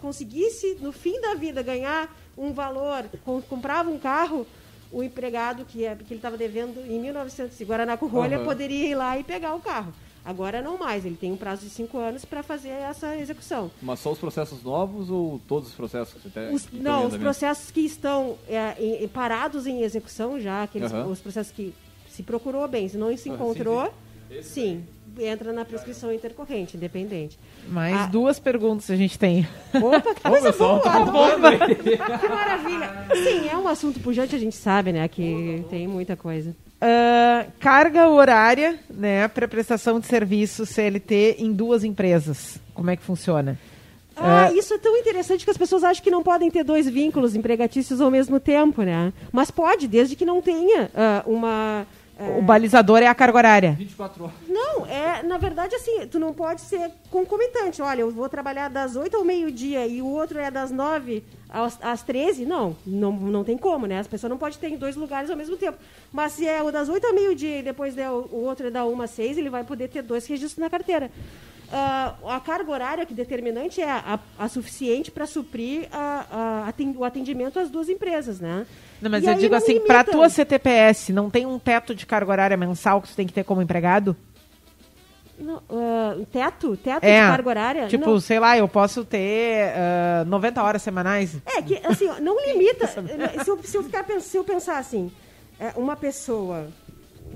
[0.00, 4.46] conseguisse, no fim da vida, ganhar um valor, com- comprava um carro,
[4.94, 8.44] o empregado que, é, que ele estava devendo em 1900 em Guaraná com rolha Aham.
[8.44, 9.92] poderia ir lá e pegar o carro.
[10.24, 13.70] Agora não mais, ele tem um prazo de cinco anos para fazer essa execução.
[13.82, 16.54] Mas só os processos novos ou todos os processos que você tem?
[16.54, 21.08] Os- que não, os processos que estão é, em- parados em execução já, aqueles, Aham.
[21.08, 21.74] os processos que
[22.08, 23.92] se procurou bem, se não se Ah, encontrou,
[24.30, 24.84] sim, sim,
[25.20, 27.38] entra na prescrição intercorrente, independente.
[27.68, 28.06] Mais Ah.
[28.06, 29.46] duas perguntas a gente tem.
[29.74, 30.80] Opa, que coisa boa!
[30.80, 33.06] que maravilha!
[33.14, 36.54] Sim, é um assunto pujante, a gente sabe, né, que tem muita coisa.
[36.80, 42.58] Ah, carga horária, né, para prestação de serviço CLT em duas empresas.
[42.74, 43.58] Como é que funciona?
[44.16, 47.34] Ah, isso é tão interessante que as pessoas acham que não podem ter dois vínculos
[47.34, 49.12] empregatícios ao mesmo tempo, né?
[49.32, 51.84] Mas pode, desde que não tenha ah, uma
[52.38, 53.72] O balizador é a carga horária.
[53.72, 54.36] 24 horas.
[54.48, 57.82] Não, é, na verdade, assim, tu não pode ser concomitante.
[57.82, 61.78] Olha, eu vou trabalhar das 8 ao meio-dia e o outro é das 9 às,
[61.82, 62.44] às 13.
[62.46, 63.98] Não, não, não tem como, né?
[63.98, 65.78] As pessoas não podem ter em dois lugares ao mesmo tempo.
[66.12, 68.70] Mas se é o das 8 ao meio-dia e depois der o, o outro é
[68.70, 71.10] da 1 às 6, ele vai poder ter dois registros na carteira.
[71.72, 77.04] Ah, a carga horária que determinante é a, a suficiente para suprir a- a o
[77.04, 78.66] atendimento às duas empresas, né?
[79.00, 79.86] Não, mas E eu digo assim, limita.
[79.86, 83.32] pra tua CTPS, não tem um teto de carga horária mensal que tu tem que
[83.32, 84.14] ter como empregado?
[85.70, 86.76] Ah, teto?
[86.76, 87.86] Teto É, de carga horária?
[87.88, 88.20] Tipo, Não.
[88.20, 91.36] sei lá, eu posso ter ah, 90 horas semanais.
[91.44, 92.86] É que, assim, não limita.
[93.42, 95.10] se, eu, se eu ficar se eu pensar assim,
[95.58, 96.68] é, uma pessoa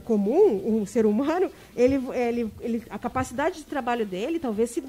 [0.04, 4.82] comum, um ser humano, ele, ele, ele, a capacidade de trabalho dele talvez se,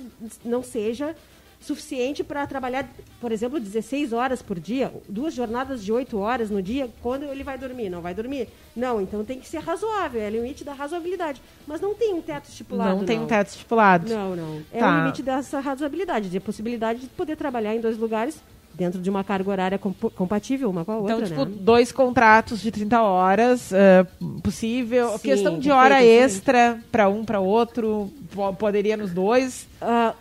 [0.45, 1.15] não seja
[1.59, 2.87] suficiente para trabalhar,
[3.19, 7.43] por exemplo, 16 horas por dia, duas jornadas de 8 horas no dia, quando ele
[7.43, 7.89] vai dormir?
[7.89, 8.47] Não vai dormir?
[8.75, 11.41] Não, então tem que ser razoável, é limite da razoabilidade.
[11.67, 12.95] Mas não tem um teto estipulado.
[12.97, 14.09] não tem um teto estipulado.
[14.09, 14.61] Não, não.
[14.71, 14.89] É Tá.
[14.95, 18.41] o limite dessa razoabilidade, de possibilidade de poder trabalhar em dois lugares
[18.73, 21.51] dentro de uma carga horária comp- compatível uma com a outra, Então, tipo, né?
[21.59, 24.07] dois contratos de 30 horas, ah,
[24.41, 25.09] possível.
[25.17, 29.67] Sim, questão de hora extra para um, para outro, po- poderia nos dois.
[29.81, 30.13] Ah,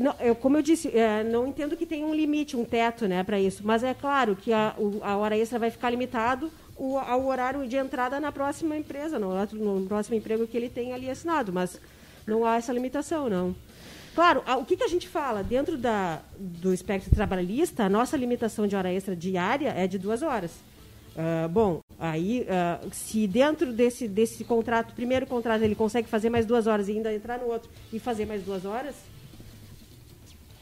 [0.00, 3.22] não, eu, como eu disse, é, não entendo que tem um limite, um teto, né,
[3.22, 3.62] para isso.
[3.64, 7.66] Mas é claro que a, o- a hora extra vai ficar limitado o- ao horário
[7.68, 11.52] de entrada na próxima empresa, no, no próximo emprego que ele tem ali assinado.
[11.52, 11.80] Mas
[12.26, 13.54] não há essa limitação, não.
[14.14, 15.42] Claro, a- o que, que a gente fala?
[15.42, 20.22] Dentro da, do espectro trabalhista, a nossa limitação de hora extra diária é de duas
[20.22, 20.50] horas.
[21.16, 26.44] Ah, bom, aí, ah, se dentro desse, desse contrato, primeiro contrato, ele consegue fazer mais
[26.44, 28.94] duas horas e ainda entrar no outro e fazer mais duas horas,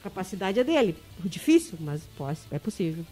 [0.02, 0.96] capacidade é dele.
[1.24, 3.04] Difícil, mas pode, é possível.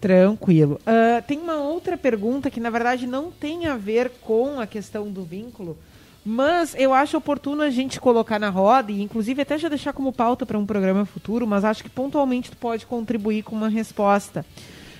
[0.00, 0.80] Tranquilo.
[0.86, 5.10] Ah, tem uma outra pergunta que, na verdade, não tem a ver com a questão
[5.10, 5.76] do vínculo,
[6.24, 10.12] mas eu acho oportuno a gente colocar na roda, e inclusive até já deixar como
[10.12, 14.44] pauta para um programa futuro, mas acho que pontualmente tu pode contribuir com uma resposta.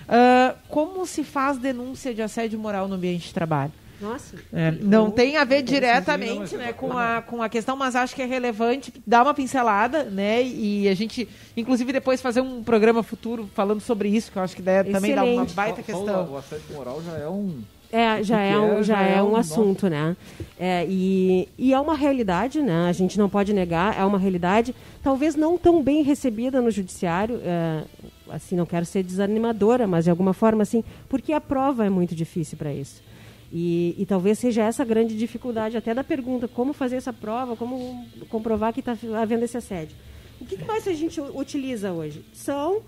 [0.09, 3.73] Ah, como se faz denúncia de assédio moral no ambiente de trabalho?
[4.01, 4.37] Nossa.
[4.53, 8.23] É, não tem a ver diretamente né, com, a, com a questão, mas acho que
[8.23, 10.43] é relevante dar uma pincelada, né?
[10.43, 14.55] E a gente, inclusive, depois fazer um programa futuro falando sobre isso, que eu acho
[14.55, 16.33] que deve, também dá uma baita questão.
[16.33, 17.61] O assédio moral já é um.
[17.91, 20.15] É, já é, é, um, já é é um um- assunto, né?
[20.61, 22.87] É, e, e é uma realidade, né?
[22.87, 27.41] A gente não pode negar, é uma realidade, talvez não tão bem recebida no judiciário,
[27.43, 27.85] é,
[28.31, 32.15] assim, não quero ser desanimadora, mas de alguma forma, assim, porque a prova é muito
[32.15, 33.08] difícil para isso.
[33.53, 37.57] E, e talvez seja essa a grande dificuldade até da pergunta, como fazer essa prova,
[37.57, 39.97] como comprovar que está havendo esse assédio.
[40.41, 42.23] O que, que mais a gente utiliza hoje?
[42.35, 42.83] São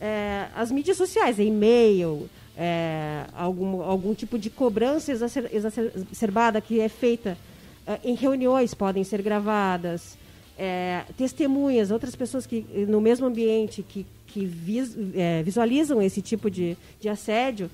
[0.00, 6.88] é, as mídias sociais, e-mail, é, algum, algum tipo de cobrança exacer- exacerbada que é
[6.88, 7.36] feita
[7.84, 10.16] é, em reuniões, podem ser gravadas,
[10.56, 16.48] é, testemunhas, outras pessoas que no mesmo ambiente que, que vis- é, visualizam esse tipo
[16.48, 17.68] de, de assédio,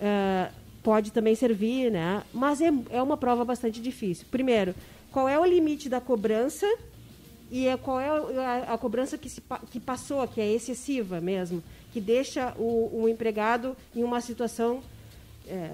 [0.00, 0.48] é,
[0.84, 2.22] pode também servir, né?
[2.32, 4.26] Mas é, é uma prova bastante difícil.
[4.30, 4.74] Primeiro,
[5.10, 6.66] qual é o limite da cobrança
[7.50, 8.08] e é qual é
[8.38, 11.62] a, a cobrança que, se, que passou, que é excessiva mesmo,
[11.92, 14.82] que deixa o, o empregado em uma situação
[15.48, 15.70] é,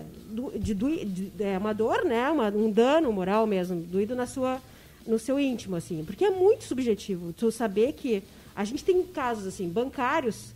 [0.56, 2.30] de, doi- de- é, uma dor, né?
[2.30, 4.60] Uma- um dano moral mesmo, doído na sua,
[5.06, 6.04] no seu íntimo, assim.
[6.04, 8.22] Porque é muito subjetivo tu saber que
[8.54, 10.52] a gente tem casos assim bancários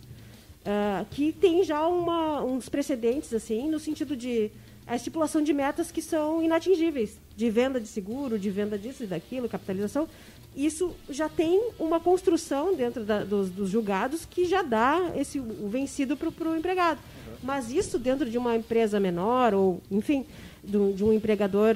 [0.65, 4.51] ah, que tem já uma- uns precedentes assim no sentido de
[4.87, 9.07] a estipulação de metas que são inatingíveis de venda de seguro, de venda disso e
[9.07, 10.07] daquilo, capitalização.
[10.55, 15.67] Isso já tem uma construção dentro da- dos, dos julgados que já dá esse o
[15.67, 16.99] vencido para o empregado.
[17.43, 20.25] Mas isso dentro de uma empresa menor ou, enfim,
[20.63, 21.75] do- de um empregador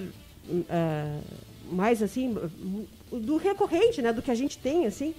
[0.69, 1.19] ah,
[1.71, 2.35] mais assim
[3.11, 5.13] do recorrente, né, do que a gente tem assim,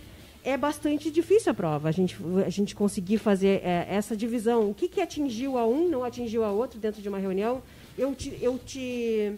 [0.44, 1.88] é bastante difícil a prova.
[1.88, 4.70] A gente, a gente conseguir fazer é, essa divisão.
[4.70, 7.62] O que, que atingiu a um, não atingiu a outro dentro de uma reunião.
[7.98, 9.32] Eu te, eu te.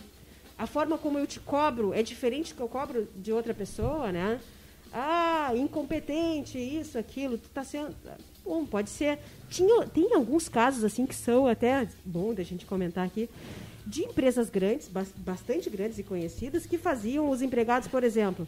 [0.58, 4.12] A forma como eu te cobro é diferente do que eu cobro de outra pessoa,
[4.12, 4.38] né?
[4.92, 7.38] Ah, incompetente, isso, aquilo.
[7.38, 7.94] Tu tá sendo.
[8.44, 9.18] Bom, pode ser.
[9.48, 13.28] Tinha, tem alguns casos assim que são até bom da gente comentar aqui
[13.86, 18.46] de empresas grandes, bas- bastante grandes e conhecidas, que faziam os empregados, por exemplo,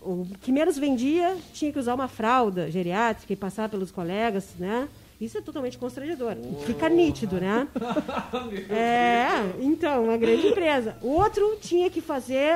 [0.00, 4.88] o que menos vendia tinha que usar uma fralda geriátrica e passar pelos colegas, né?
[5.20, 6.34] Isso é totalmente constrangedor.
[6.64, 7.68] Fica nítido, né?
[8.70, 9.28] É,
[9.60, 10.96] então, uma grande empresa.
[11.02, 12.54] O outro tinha que fazer,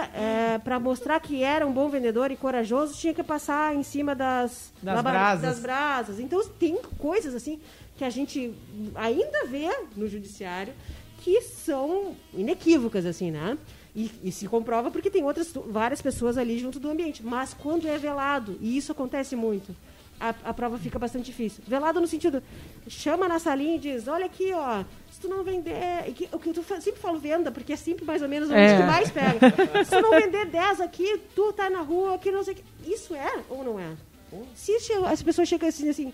[0.62, 4.72] para mostrar que era um bom vendedor e corajoso, tinha que passar em cima das,
[4.83, 5.43] Das brasas.
[5.43, 6.18] das brasas.
[6.20, 7.61] Então, tem coisas assim
[7.97, 8.53] que a gente
[8.95, 10.72] ainda vê no judiciário
[11.22, 13.59] que são inequívocas, assim, né?
[13.95, 17.24] E, e, se comprova porque tem outras várias pessoas ali junto do ambiente.
[17.24, 19.74] Mas quando é velado, e isso acontece muito,
[20.20, 21.62] a, a prova fica bastante difícil.
[21.66, 22.42] Velado no sentido,
[22.88, 24.82] chama na salinha e diz, olha aqui, ó,
[25.12, 26.12] se tu não vender.
[26.14, 28.78] Que, o que eu sempre falo venda, porque é sempre mais ou menos o é.
[28.78, 29.38] que mais pega.
[29.84, 32.64] se tu não vender 10 aqui, tu tá na rua, que não sei o que.
[32.90, 33.92] Isso é ou não é?
[34.57, 34.76] Se
[35.07, 36.12] as pessoas chegam assim, assim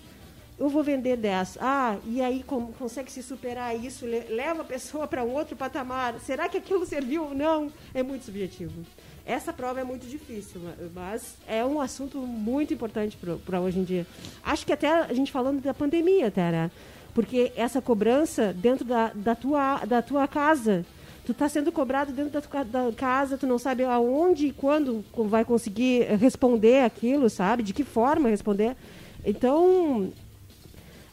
[0.60, 1.56] eu vou vender 10.
[1.58, 6.20] Ah, e aí como, consegue se superar isso, leva a pessoa para um outro patamar.
[6.20, 7.72] Será que aquilo serviu ou não?
[7.94, 8.84] É muito subjetivo.
[9.24, 10.60] Essa prova é muito difícil,
[10.94, 14.06] mas é um assunto muito importante para hoje em dia.
[14.44, 16.70] Acho que até a gente falando da pandemia, até, né?
[17.14, 20.84] Porque essa cobrança dentro da, da, tua, da tua casa,
[21.24, 25.02] tu está sendo cobrado dentro da tua da casa, tu não sabe aonde e quando
[25.26, 27.62] vai conseguir responder aquilo, sabe?
[27.62, 28.76] De que forma responder.
[29.24, 30.12] Então,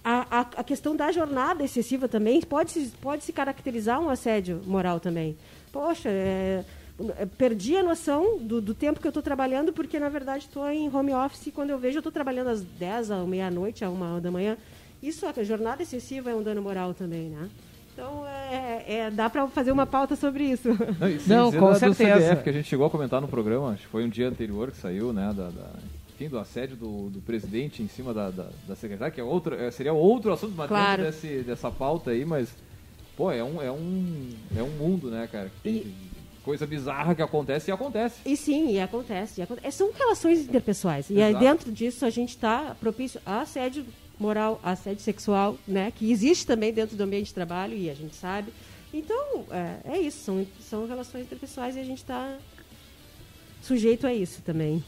[0.08, 4.62] a, a, a, questão da jornada excessiva também pode se, pode se caracterizar um assédio
[4.66, 5.36] moral também.
[5.70, 6.64] Poxa, é,
[7.18, 10.66] é perdi a noção do, do, tempo que eu estou trabalhando, porque na verdade estou
[10.70, 13.90] em home office e quando eu vejo eu estou trabalhando às 10, à meia-noite, à
[13.90, 14.56] uma da manhã.
[15.04, 17.50] Isso, a jornada excessiva é um dano moral também, né?
[17.94, 20.70] Então, é, é dá para fazer uma pauta sobre isso.
[21.28, 22.14] Não, Não com certeza.
[22.14, 24.72] CDF, que a gente chegou a comentar no programa, acho que foi um dia anterior
[24.72, 25.70] que saiu, né, da, da
[26.18, 29.54] enfim, do assédio do, do presidente em cima da, da, da secretária, que é outro,
[29.54, 31.04] é, seria outro assunto, mas claro.
[31.04, 32.50] desse, dessa pauta aí, mas,
[33.16, 35.52] pô, é um, é um, é um mundo, né, cara?
[35.64, 35.94] E,
[36.44, 38.22] coisa bizarra que acontece e acontece.
[38.26, 39.42] E sim, e acontece.
[39.42, 39.68] E acontece.
[39.68, 41.08] É, são relações interpessoais.
[41.10, 43.86] E aí dentro disso a gente está propício a assédio
[44.18, 45.92] moral, a assédio sexual, né?
[45.92, 48.52] Que existe também dentro do ambiente de trabalho e a gente sabe.
[48.94, 50.24] Então, é, é isso.
[50.24, 52.38] São, são relações interpessoais e a gente está
[53.62, 54.82] sujeito a isso também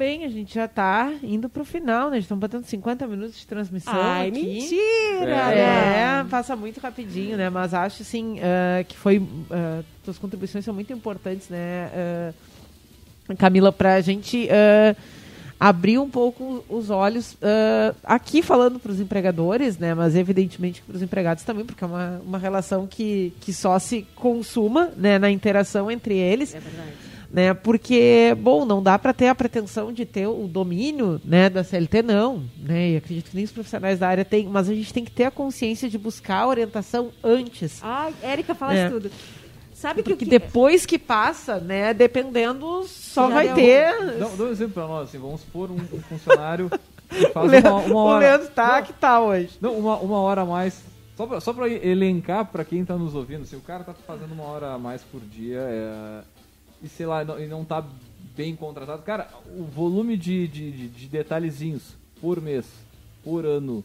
[0.00, 2.16] bem, a gente já está indo para o final, né?
[2.16, 4.42] Estamos batendo 50 minutos de transmissão Ai, aqui.
[4.42, 5.52] mentira!
[5.52, 7.50] É, passa muito rapidinho, né?
[7.50, 9.18] Mas acho, assim, uh, que foi...
[9.18, 12.32] Uh, suas contribuições são muito importantes, né?
[13.28, 14.48] Uh, Camila, para a gente
[15.60, 17.36] abrir um pouco os olhos
[18.02, 19.94] aqui falando para os empregadores, né?
[19.94, 24.06] Mas evidentemente para os empregados também, porque é uma, uma relação que, que só se
[24.16, 25.18] consuma né?
[25.18, 26.54] na interação entre eles.
[26.54, 27.54] É verdade né?
[27.54, 32.02] Porque, bom, não dá para ter a pretensão de ter o domínio, né, da CLT
[32.02, 32.90] não, né?
[32.90, 35.24] E acredito que nem os profissionais da área têm, mas a gente tem que ter
[35.24, 37.80] a consciência de buscar a orientação antes.
[37.82, 38.88] Ah, Érica fala é.
[38.88, 39.10] tudo.
[39.72, 44.18] Sabe que, que, depois que passa, né, dependendo, só Já vai ter.
[44.18, 46.70] Dá, dá um exemplo para nós, assim, vamos supor um, um funcionário
[47.08, 48.16] que faz uma, uma, hora.
[48.16, 49.50] O Leandro tá não, que tá hoje.
[49.58, 50.82] Não, uma, uma hora a mais.
[51.16, 53.94] Só pra, só pra elencar para quem tá nos ouvindo, se assim, o cara tá
[54.06, 56.20] fazendo uma hora a mais por dia, é,
[56.82, 57.84] e sei lá, não, e não tá
[58.36, 59.02] bem contratado.
[59.02, 62.66] Cara, o volume de, de, de, de detalhezinhos por mês,
[63.22, 63.84] por ano,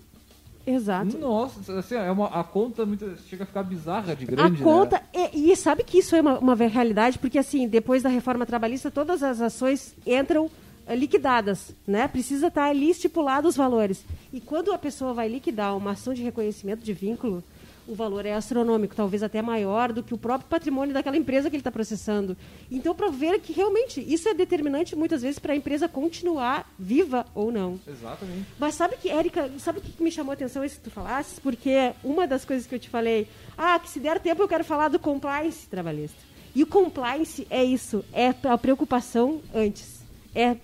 [0.67, 1.17] Exato.
[1.17, 4.61] Nossa, assim, é uma, a conta muito, chega a ficar bizarra de grande.
[4.61, 5.29] A conta, né?
[5.31, 8.89] e, e, sabe que isso é uma, uma realidade, porque assim, depois da reforma trabalhista,
[8.89, 10.49] todas as ações entram
[10.87, 12.07] eh, liquidadas, né?
[12.07, 14.03] Precisa estar ali estipulado os valores.
[14.33, 17.43] E quando a pessoa vai liquidar uma ação de reconhecimento de vínculo,
[17.87, 21.55] o valor é astronômico, talvez até maior do que o próprio patrimônio daquela empresa que
[21.55, 22.35] ele está processando.
[22.69, 27.25] Então, para ver que realmente isso é determinante muitas vezes para a empresa continuar viva
[27.33, 27.79] ou não.
[27.87, 28.45] Exatamente.
[28.59, 31.39] Mas sabe que, Érica, sabe o que me chamou a atenção isso que tu falasses?
[31.39, 33.27] Porque uma das coisas que eu te falei,
[33.57, 36.17] ah, que se der tempo eu quero falar do compliance trabalhista.
[36.55, 40.03] E o compliance é isso, é a preocupação antes.
[40.33, 40.57] É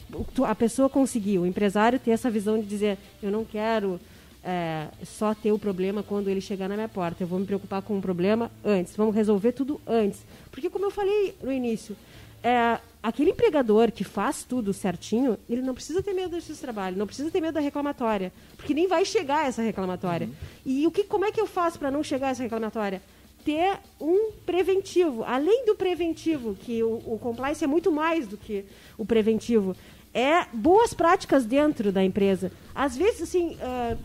[0.46, 4.00] a pessoa conseguir, o empresário ter essa visão de dizer, eu não quero
[4.44, 7.24] é, só ter o problema quando ele chegar na minha porta.
[7.24, 8.96] Eu vou me preocupar com o problema antes.
[8.96, 10.26] Vamos resolver tudo antes.
[10.52, 11.96] Porque, como eu falei no início,
[12.44, 17.06] é, aquele empregador que faz tudo certinho, ele não precisa ter medo desse trabalho, não
[17.06, 20.28] precisa ter medo da reclamatória, porque nem vai chegar essa reclamatória.
[20.28, 20.34] Uhum.
[20.66, 23.02] E o que, como é que eu faço para não chegar essa reclamatória?
[23.46, 25.24] Ter um preventivo.
[25.24, 28.66] Além do preventivo, que o, o compliance é muito mais do que
[28.98, 29.76] o preventivo,
[30.14, 32.52] é boas práticas dentro da empresa.
[32.74, 33.98] Às vezes, assim, uh,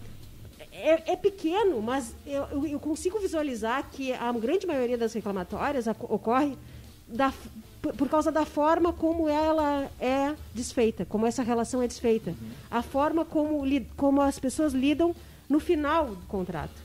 [0.82, 6.56] é, é, pequeno, mas eu, eu, consigo visualizar que a grande maioria das reclamatórias ocorre
[7.08, 7.32] da,
[7.80, 12.34] por causa da forma como ela é desfeita, como essa relação é desfeita.
[12.70, 13.62] A forma como,
[13.96, 15.14] como as pessoas lidam
[15.48, 16.84] no final do contrato.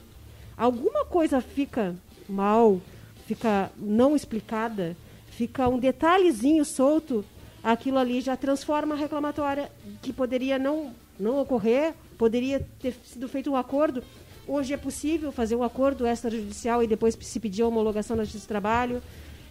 [0.55, 1.95] Alguma coisa fica
[2.29, 2.79] mal,
[3.25, 4.95] fica não explicada,
[5.31, 7.25] fica um detalhezinho solto,
[7.63, 9.71] aquilo ali já transforma a reclamatória
[10.01, 14.03] que poderia não, não ocorrer poderia ter sido feito um acordo.
[14.47, 18.45] Hoje é possível fazer um acordo extrajudicial e depois se pedir a homologação na Justiça
[18.45, 19.01] do Trabalho.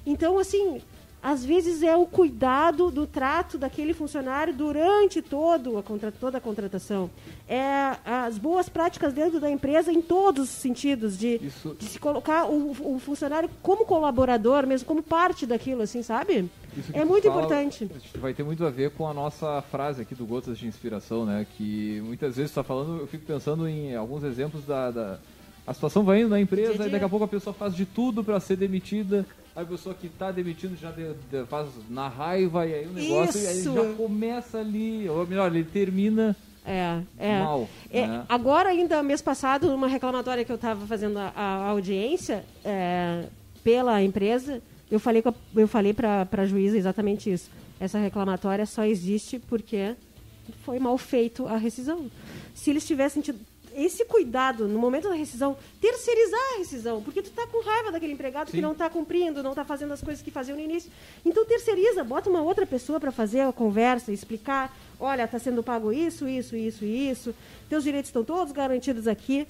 [0.06, 0.80] Então, assim,
[1.20, 6.40] às vezes é o cuidado do trato daquele funcionário durante todo a contra, toda a
[6.40, 7.10] contratação.
[7.48, 11.40] É as boas práticas dentro da empresa em todos os sentidos, de,
[11.76, 16.48] de se colocar o, o, funcionário como colaborador, mesmo como parte daquilo, assim, sabe?
[16.92, 17.90] É muito fala, importante.
[18.16, 21.46] Vai ter muito a ver com a nossa frase aqui do Gotas de Inspiração, né?
[21.56, 25.18] Que muitas vezes está falando, eu fico pensando em alguns exemplos da, da
[25.66, 27.84] a situação vai indo na empresa dia, e daqui a pouco a pessoa faz de
[27.84, 32.66] tudo para ser demitida a pessoa que está demitindo já de, de, faz na raiva
[32.66, 37.42] e aí o negócio e aí já começa ali, ou melhor, ele termina é, é.
[37.42, 37.68] mal.
[37.90, 38.24] É, né?
[38.28, 43.26] Agora, ainda mês passado, numa reclamatória que eu estava fazendo a, a audiência é,
[43.64, 47.50] pela empresa, eu falei, a, eu falei para a juíza exatamente isso.
[47.78, 49.94] Essa reclamatória só existe porque
[50.64, 52.10] foi mal feito a rescisão.
[52.54, 53.38] Se eles tivessem tido
[53.74, 58.12] esse cuidado no momento da rescisão, terceirizar a rescisão, porque tu está com raiva daquele
[58.12, 58.56] empregado Sim.
[58.56, 60.90] que não está cumprindo, não está fazendo as coisas que fazia no início.
[61.24, 65.92] Então terceiriza, bota uma outra pessoa para fazer a conversa, explicar, olha, está sendo pago
[65.92, 67.34] isso, isso, isso isso,
[67.68, 69.46] teus direitos estão todos garantidos aqui.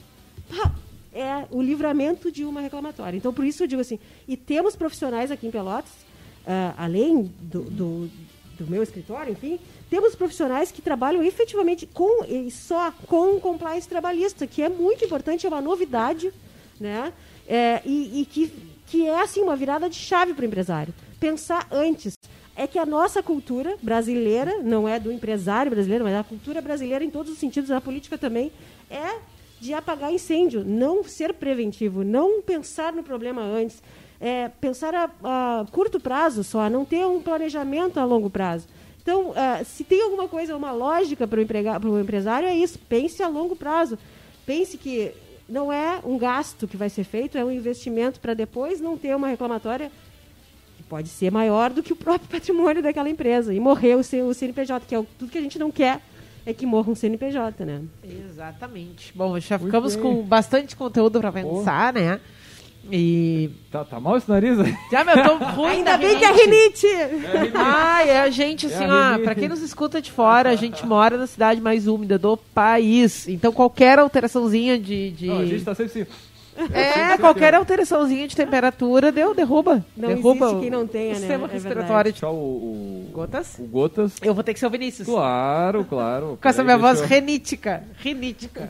[1.13, 3.17] É o livramento de uma reclamatória.
[3.17, 3.99] Então, por isso eu digo assim,
[4.29, 8.11] e temos profissionais aqui em Pelotas, uh, além do, do,
[8.59, 9.59] do meu escritório, enfim,
[9.89, 15.47] temos profissionais que trabalham efetivamente com e só com compliance trabalhista, que é muito importante,
[15.47, 16.33] é uma novidade,
[16.79, 17.13] né?
[17.49, 18.53] É, e, e que,
[18.87, 20.95] que é assim uma virada de chave para o empresário.
[21.19, 22.15] Pensar antes.
[22.55, 27.03] É que a nossa cultura brasileira, não é do empresário brasileiro, mas a cultura brasileira
[27.03, 28.53] em todos os sentidos, a política também,
[28.91, 29.19] é
[29.61, 33.83] de apagar incêndio, não ser preventivo, não pensar no problema antes,
[34.19, 38.67] é, pensar a, a curto prazo só, não ter um planejamento a longo prazo.
[39.03, 42.79] Então, uh, se tem alguma coisa, uma lógica para o empresário, é isso.
[42.79, 43.99] Pense a longo prazo.
[44.45, 45.13] Pense que
[45.49, 49.17] não é um gasto que vai ser feito, é um investimento para depois não ter
[49.17, 49.91] uma reclamatória
[50.77, 53.55] que pode ser maior do que o próprio patrimônio daquela empresa.
[53.55, 56.01] E morrer o, o CNPJ, que é tudo que a gente não quer
[56.51, 57.82] é que morra um CNPJ, né?
[58.03, 59.12] Exatamente.
[59.14, 62.20] Bom, já ficamos com bastante conteúdo para pensar, né?
[62.90, 63.51] E.
[63.70, 64.74] Tá, tá mal esse nariz aí?
[64.90, 65.68] Já, meu, tô ruim.
[65.68, 66.86] Ainda bem que é rinite!
[66.86, 70.51] É Ai, é a gente, assim, é a ó, pra quem nos escuta de fora,
[70.51, 73.28] a gente mora na cidade mais úmida do país.
[73.28, 75.11] Então qualquer alteraçãozinha de.
[75.11, 75.26] de...
[75.26, 76.11] Não, a gente tá sempre assim.
[76.72, 79.84] É, qualquer alteraçãozinha de temperatura deu, derruba.
[79.96, 81.20] Não derruba existe quem não tenha, né?
[81.20, 82.12] Sistema é respiratório.
[82.12, 83.59] Tchau, o, o, Gotas?
[83.59, 84.14] O Gotas.
[84.22, 85.07] Eu vou ter que ser o Vinícius.
[85.07, 86.38] Claro, claro.
[86.40, 87.07] Com essa minha voz eu...
[87.07, 87.84] renítica.
[87.98, 88.68] Rinítica.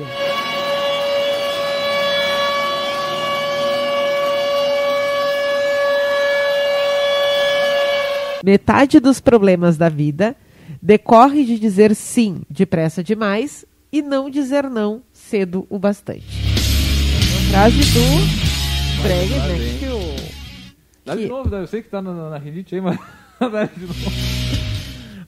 [8.43, 10.35] Metade dos problemas da vida
[10.81, 16.50] decorre de dizer sim depressa demais e não dizer não cedo o bastante.
[17.51, 19.79] Frase do Breg, né?
[19.81, 20.01] Que o...
[21.05, 22.97] Dá de novo, eu sei que tá na, na rinite aí, mas
[23.41, 24.11] dá de novo.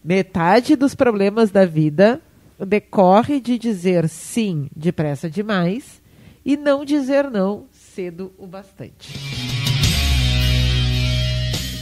[0.05, 2.20] Metade dos problemas da vida
[2.64, 6.01] decorre de dizer sim depressa demais
[6.45, 9.18] e não dizer não cedo o bastante.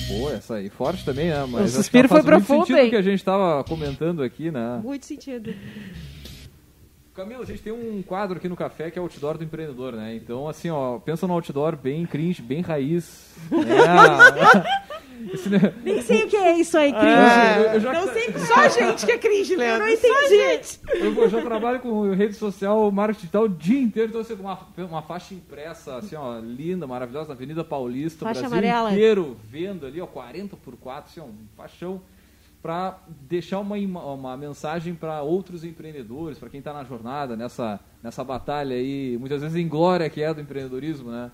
[0.09, 1.47] Pô, essa aí forte também, né?
[1.47, 2.91] Mas o suspiro foi profundo, sentido hein?
[2.91, 4.81] que a gente estava comentando aqui, né?
[4.83, 5.55] Muito sentido.
[7.21, 9.93] Camila, a gente tem um quadro aqui no café que é o outdoor do empreendedor,
[9.93, 10.15] né?
[10.15, 13.35] Então, assim, ó, pensa no outdoor bem cringe, bem raiz.
[15.21, 15.75] Né?
[15.85, 17.07] Nem sei o que é isso aí, cringe.
[17.07, 17.93] É, eu, já...
[17.93, 19.87] Não sei Só a gente que é cringe, Leandro.
[19.87, 20.79] Eu não entendi.
[20.95, 24.59] Eu, já trabalho com rede social, marketing digital o dia inteiro, então você com uma,
[24.79, 28.93] uma faixa impressa, assim, ó, linda, maravilhosa, na Avenida Paulista, faixa Brasil amarela.
[28.93, 32.01] inteiro, vendo ali, ó, 40 por 4, assim, ó, um faixão
[32.63, 38.23] para deixar uma, uma mensagem para outros empreendedores, para quem está na jornada, nessa, nessa
[38.23, 41.31] batalha aí, muitas vezes em glória que é do empreendedorismo, né?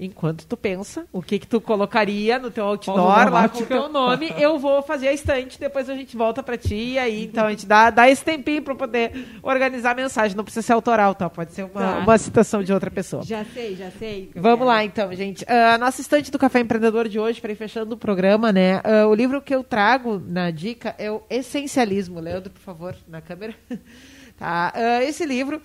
[0.00, 3.88] Enquanto tu pensa o que que tu colocaria no teu outdoor lá com o teu
[3.88, 7.46] nome, eu vou fazer a estante, depois a gente volta para ti e aí então
[7.46, 11.14] a gente dá, dá esse tempinho para poder organizar a mensagem, não precisa ser autoral,
[11.14, 11.28] tá?
[11.28, 11.98] Pode ser uma, tá.
[11.98, 13.22] uma citação de outra pessoa.
[13.22, 14.30] Já sei, já sei.
[14.34, 15.44] Vamos lá então, gente.
[15.44, 18.78] Uh, a nossa estante do Café Empreendedor de hoje, para ir fechando o programa, né?
[18.78, 22.20] Uh, o livro que eu trago na dica é o Essencialismo.
[22.20, 23.54] Leandro, por favor, na câmera.
[24.38, 24.72] tá?
[24.74, 25.60] Uh, esse livro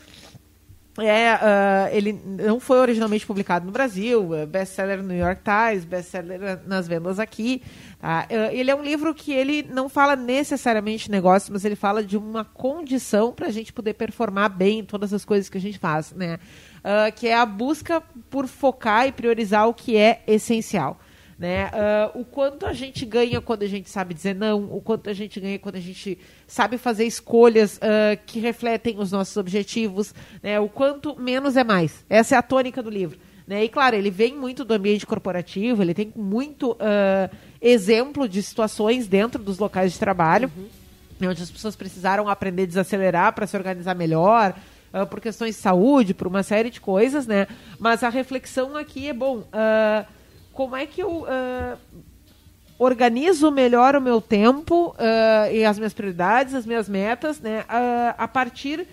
[1.00, 5.86] é, uh, ele não foi originalmente publicado no Brasil, é best-seller no New York Times,
[5.86, 7.62] best-seller nas vendas aqui.
[8.00, 8.28] Tá?
[8.30, 12.04] Uh, ele é um livro que ele não fala necessariamente de negócio, mas ele fala
[12.04, 15.78] de uma condição para a gente poder performar bem todas as coisas que a gente
[15.78, 16.40] faz, né?
[16.80, 21.00] Uh, que é a busca por focar e priorizar o que é essencial.
[21.38, 21.68] Né?
[21.68, 25.14] Uh, o quanto a gente ganha quando a gente sabe dizer não, o quanto a
[25.14, 26.18] gente ganha quando a gente
[26.48, 30.60] sabe fazer escolhas uh, que refletem os nossos objetivos, né?
[30.60, 32.04] o quanto menos é mais.
[32.10, 33.20] Essa é a tônica do livro.
[33.46, 33.66] Né?
[33.66, 36.72] E claro, ele vem muito do ambiente corporativo, ele tem muito.
[36.72, 37.30] Uh,
[37.62, 41.30] exemplo de situações dentro dos locais de trabalho, uhum.
[41.30, 44.56] onde as pessoas precisaram aprender a desacelerar para se organizar melhor,
[44.94, 47.48] uh, por questões de saúde, por uma série de coisas, né?
[47.80, 49.38] Mas a reflexão aqui é bom.
[49.38, 50.18] Uh,
[50.58, 51.78] como é que eu uh,
[52.80, 54.96] organizo melhor o meu tempo
[55.52, 57.64] e as minhas prioridades, as minhas metas, né?
[58.18, 58.88] a partir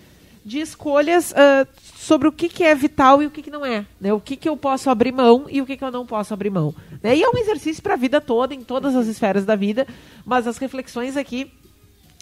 [0.45, 3.83] de escolhas uh, sobre o que, que, é vital e o que, que não é.
[3.99, 4.13] Né?
[4.13, 6.51] O que, que eu posso abrir mão e o que, que eu não posso abrir
[6.51, 6.73] mão.
[7.01, 7.17] Né?
[7.17, 9.87] E é um exercício para a vida toda, em todas as esferas da vida,
[10.23, 11.51] mas as reflexões aqui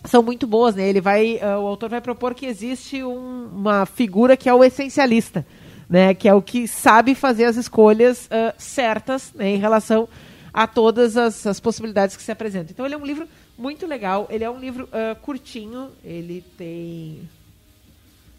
[0.05, 0.73] são muito boas.
[0.73, 0.87] Né?
[0.87, 4.63] Ele vai, uh, o autor vai propor que existe um, uma figura que é o
[4.63, 5.45] essencialista,
[5.89, 6.13] né?
[6.13, 9.49] que é o que sabe fazer as escolhas uh, certas né?
[9.49, 10.07] em relação
[10.53, 12.69] a todas as, as, possibilidades que se apresentam.
[12.71, 13.27] Então ele é um livro
[13.57, 14.87] muito legal, ele é um livro
[15.21, 17.27] curtinho, ele tem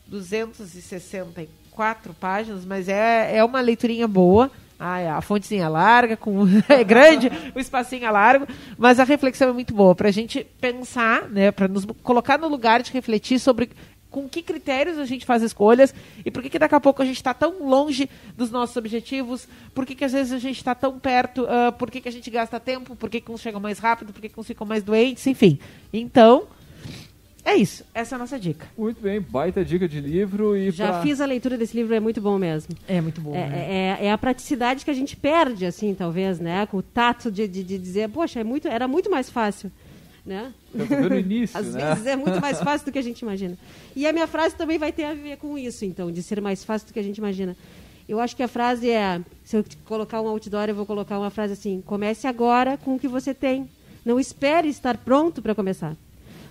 [0.07, 4.51] 264 páginas, mas é, é uma leiturinha boa.
[4.79, 9.49] Ah, é, a fontezinha larga, com é grande, o espacinho é largo, mas a reflexão
[9.49, 13.39] é muito boa para a gente pensar, né, para nos colocar no lugar de refletir
[13.39, 13.71] sobre
[14.15, 15.93] com que critérios a gente faz escolhas
[16.25, 19.49] e por que, que daqui a pouco a gente está tão longe dos nossos objetivos,
[19.75, 22.13] por que, que às vezes a gente está tão perto, uh, por que, que a
[22.13, 24.65] gente gasta tempo, por que, que uns chegam mais rápido, por que, que uns ficam
[24.65, 25.59] mais doentes, enfim.
[25.93, 26.47] Então,
[27.45, 28.69] é isso, essa é a nossa dica.
[28.79, 31.03] Muito bem, baita dica de livro e Já pra...
[31.03, 32.77] fiz a leitura desse livro, é muito bom mesmo.
[32.87, 33.35] É muito bom.
[33.35, 33.99] É, né?
[34.01, 36.67] é, é, a praticidade que a gente perde, assim, talvez, né?
[36.67, 39.73] Com o tato de, de, de dizer, poxa, é muito, era muito mais fácil.
[40.25, 40.55] Né?
[40.73, 41.91] no início, Às né?
[41.91, 43.59] vezes é muito mais fácil do que a gente imagina.
[43.95, 46.65] E a minha frase também vai ter a ver com isso, então, de ser mais
[46.65, 47.55] fácil do que a gente imagina.
[48.09, 51.31] Eu acho que a frase é, se eu colocar um outdoor, eu vou colocar uma
[51.31, 53.69] frase assim: comece agora com o que você tem.
[54.05, 55.97] Não espere estar pronto para começar.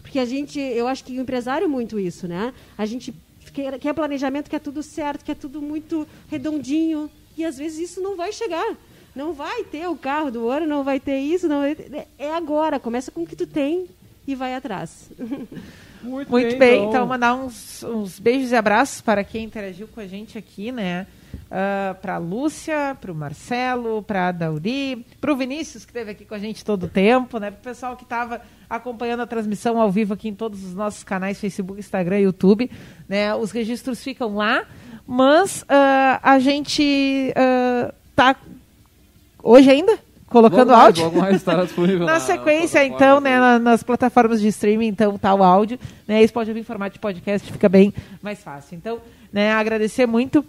[0.01, 2.53] Porque a gente, eu acho que o empresário é muito isso, né?
[2.77, 3.13] A gente
[3.53, 7.09] quer, quer planejamento, quer tudo certo, quer tudo muito redondinho.
[7.37, 8.75] E às vezes isso não vai chegar.
[9.15, 12.07] Não vai ter o carro do ouro, não vai ter isso, não ter...
[12.17, 12.79] é agora.
[12.79, 13.87] Começa com o que tu tem
[14.27, 15.09] e vai atrás.
[16.01, 16.77] Muito, Muito bem, bem.
[16.79, 20.69] Então, então mandar uns, uns beijos e abraços para quem interagiu com a gente aqui,
[20.69, 21.07] né?
[21.33, 25.91] Uh, ah, para a Lúcia, para o Marcelo, para a Dauri, para o Vinícius, que
[25.91, 27.51] esteve aqui com a gente todo o tempo, né?
[27.51, 31.03] Para o pessoal que estava acompanhando a transmissão ao vivo aqui em todos os nossos
[31.03, 32.69] canais, Facebook, Instagram e YouTube.
[33.07, 33.33] Né?
[33.35, 34.65] Os registros ficam lá,
[35.07, 37.31] mas uh, a gente
[38.09, 38.35] está
[39.43, 41.03] hoje ainda colocando logo áudio.
[41.03, 44.87] Mais, logo mais estará disponível na, na sequência, então, né, na, nas plataformas de streaming,
[44.87, 45.77] então tá o áudio.
[46.07, 48.75] Né, isso pode vir em formato de podcast, fica bem mais fácil.
[48.75, 48.99] Então,
[49.31, 50.43] né, agradecer muito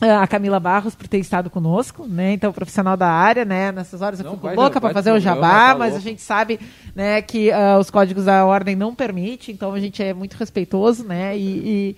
[0.00, 2.32] a Camila Barros por ter estado conosco, né?
[2.32, 3.70] Então, profissional da área, né?
[3.70, 6.22] Nessas horas eu não, fico vai, louca para fazer o jabá, tá mas a gente
[6.22, 6.58] sabe,
[6.94, 11.04] né, que uh, os códigos da ordem não permite, então a gente é muito respeitoso,
[11.04, 11.36] né?
[11.36, 11.96] E, e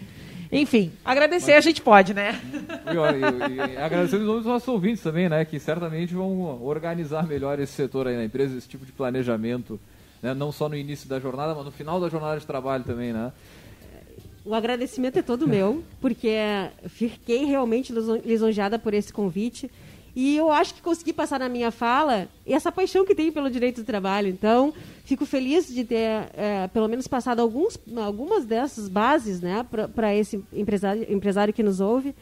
[0.52, 1.64] enfim, agradecer mas...
[1.64, 2.38] a gente pode, né?
[2.86, 5.46] E, e, e, agradecer os nossos ouvintes também, né?
[5.46, 9.80] Que certamente vão organizar melhor esse setor aí na empresa, esse tipo de planejamento,
[10.22, 10.34] né?
[10.34, 13.32] Não só no início da jornada, mas no final da jornada de trabalho também, né?
[14.44, 16.36] O agradecimento é todo meu, porque
[16.88, 17.92] fiquei realmente
[18.24, 19.70] lisonjeada por esse convite.
[20.14, 23.80] E eu acho que consegui passar na minha fala essa paixão que tem pelo direito
[23.80, 24.28] do trabalho.
[24.28, 24.72] Então,
[25.04, 30.42] fico feliz de ter, é, pelo menos, passado alguns, algumas dessas bases né, para esse
[30.52, 32.14] empresário, empresário que nos ouve.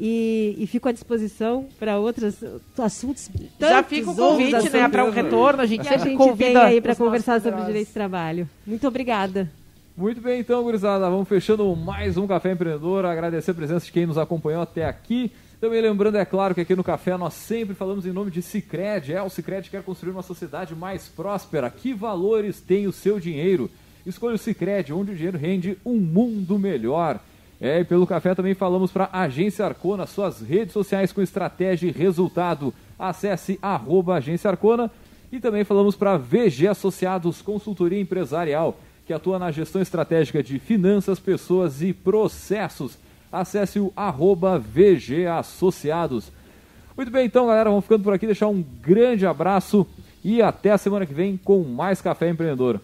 [0.00, 2.36] E, e, fico à disposição para outros
[2.78, 3.28] assuntos.
[3.58, 5.60] Já fica o convite né, para o um retorno.
[5.60, 8.48] A gente, a gente convida aí para conversar sobre direito do trabalho.
[8.64, 9.50] Muito obrigada.
[9.96, 13.04] Muito bem, então, gurizada, vamos fechando mais um Café Empreendedor.
[13.04, 15.32] Agradecer a presença de quem nos acompanhou até aqui.
[15.60, 19.12] Também lembrando, é claro, que aqui no Café nós sempre falamos em nome de Cicred.
[19.12, 21.68] É, o Cicred quer construir uma sociedade mais próspera.
[21.68, 23.68] Que valores tem o seu dinheiro?
[24.06, 27.18] Escolha o Cicred, onde o dinheiro rende um mundo melhor.
[27.60, 31.88] É, e pelo café também falamos para a Agência Arcona, suas redes sociais com estratégia
[31.88, 32.72] e resultado.
[32.96, 34.88] Acesse arroba Agência Arcona.
[35.32, 38.78] E também falamos para VG Associados Consultoria Empresarial
[39.08, 42.98] que atua na gestão estratégica de finanças, pessoas e processos.
[43.30, 46.32] Acesse o arroba VG Associados.
[46.96, 48.26] Muito bem, então, galera, vamos ficando por aqui.
[48.26, 49.86] Deixar um grande abraço
[50.24, 52.80] e até a semana que vem com mais Café Empreendedor.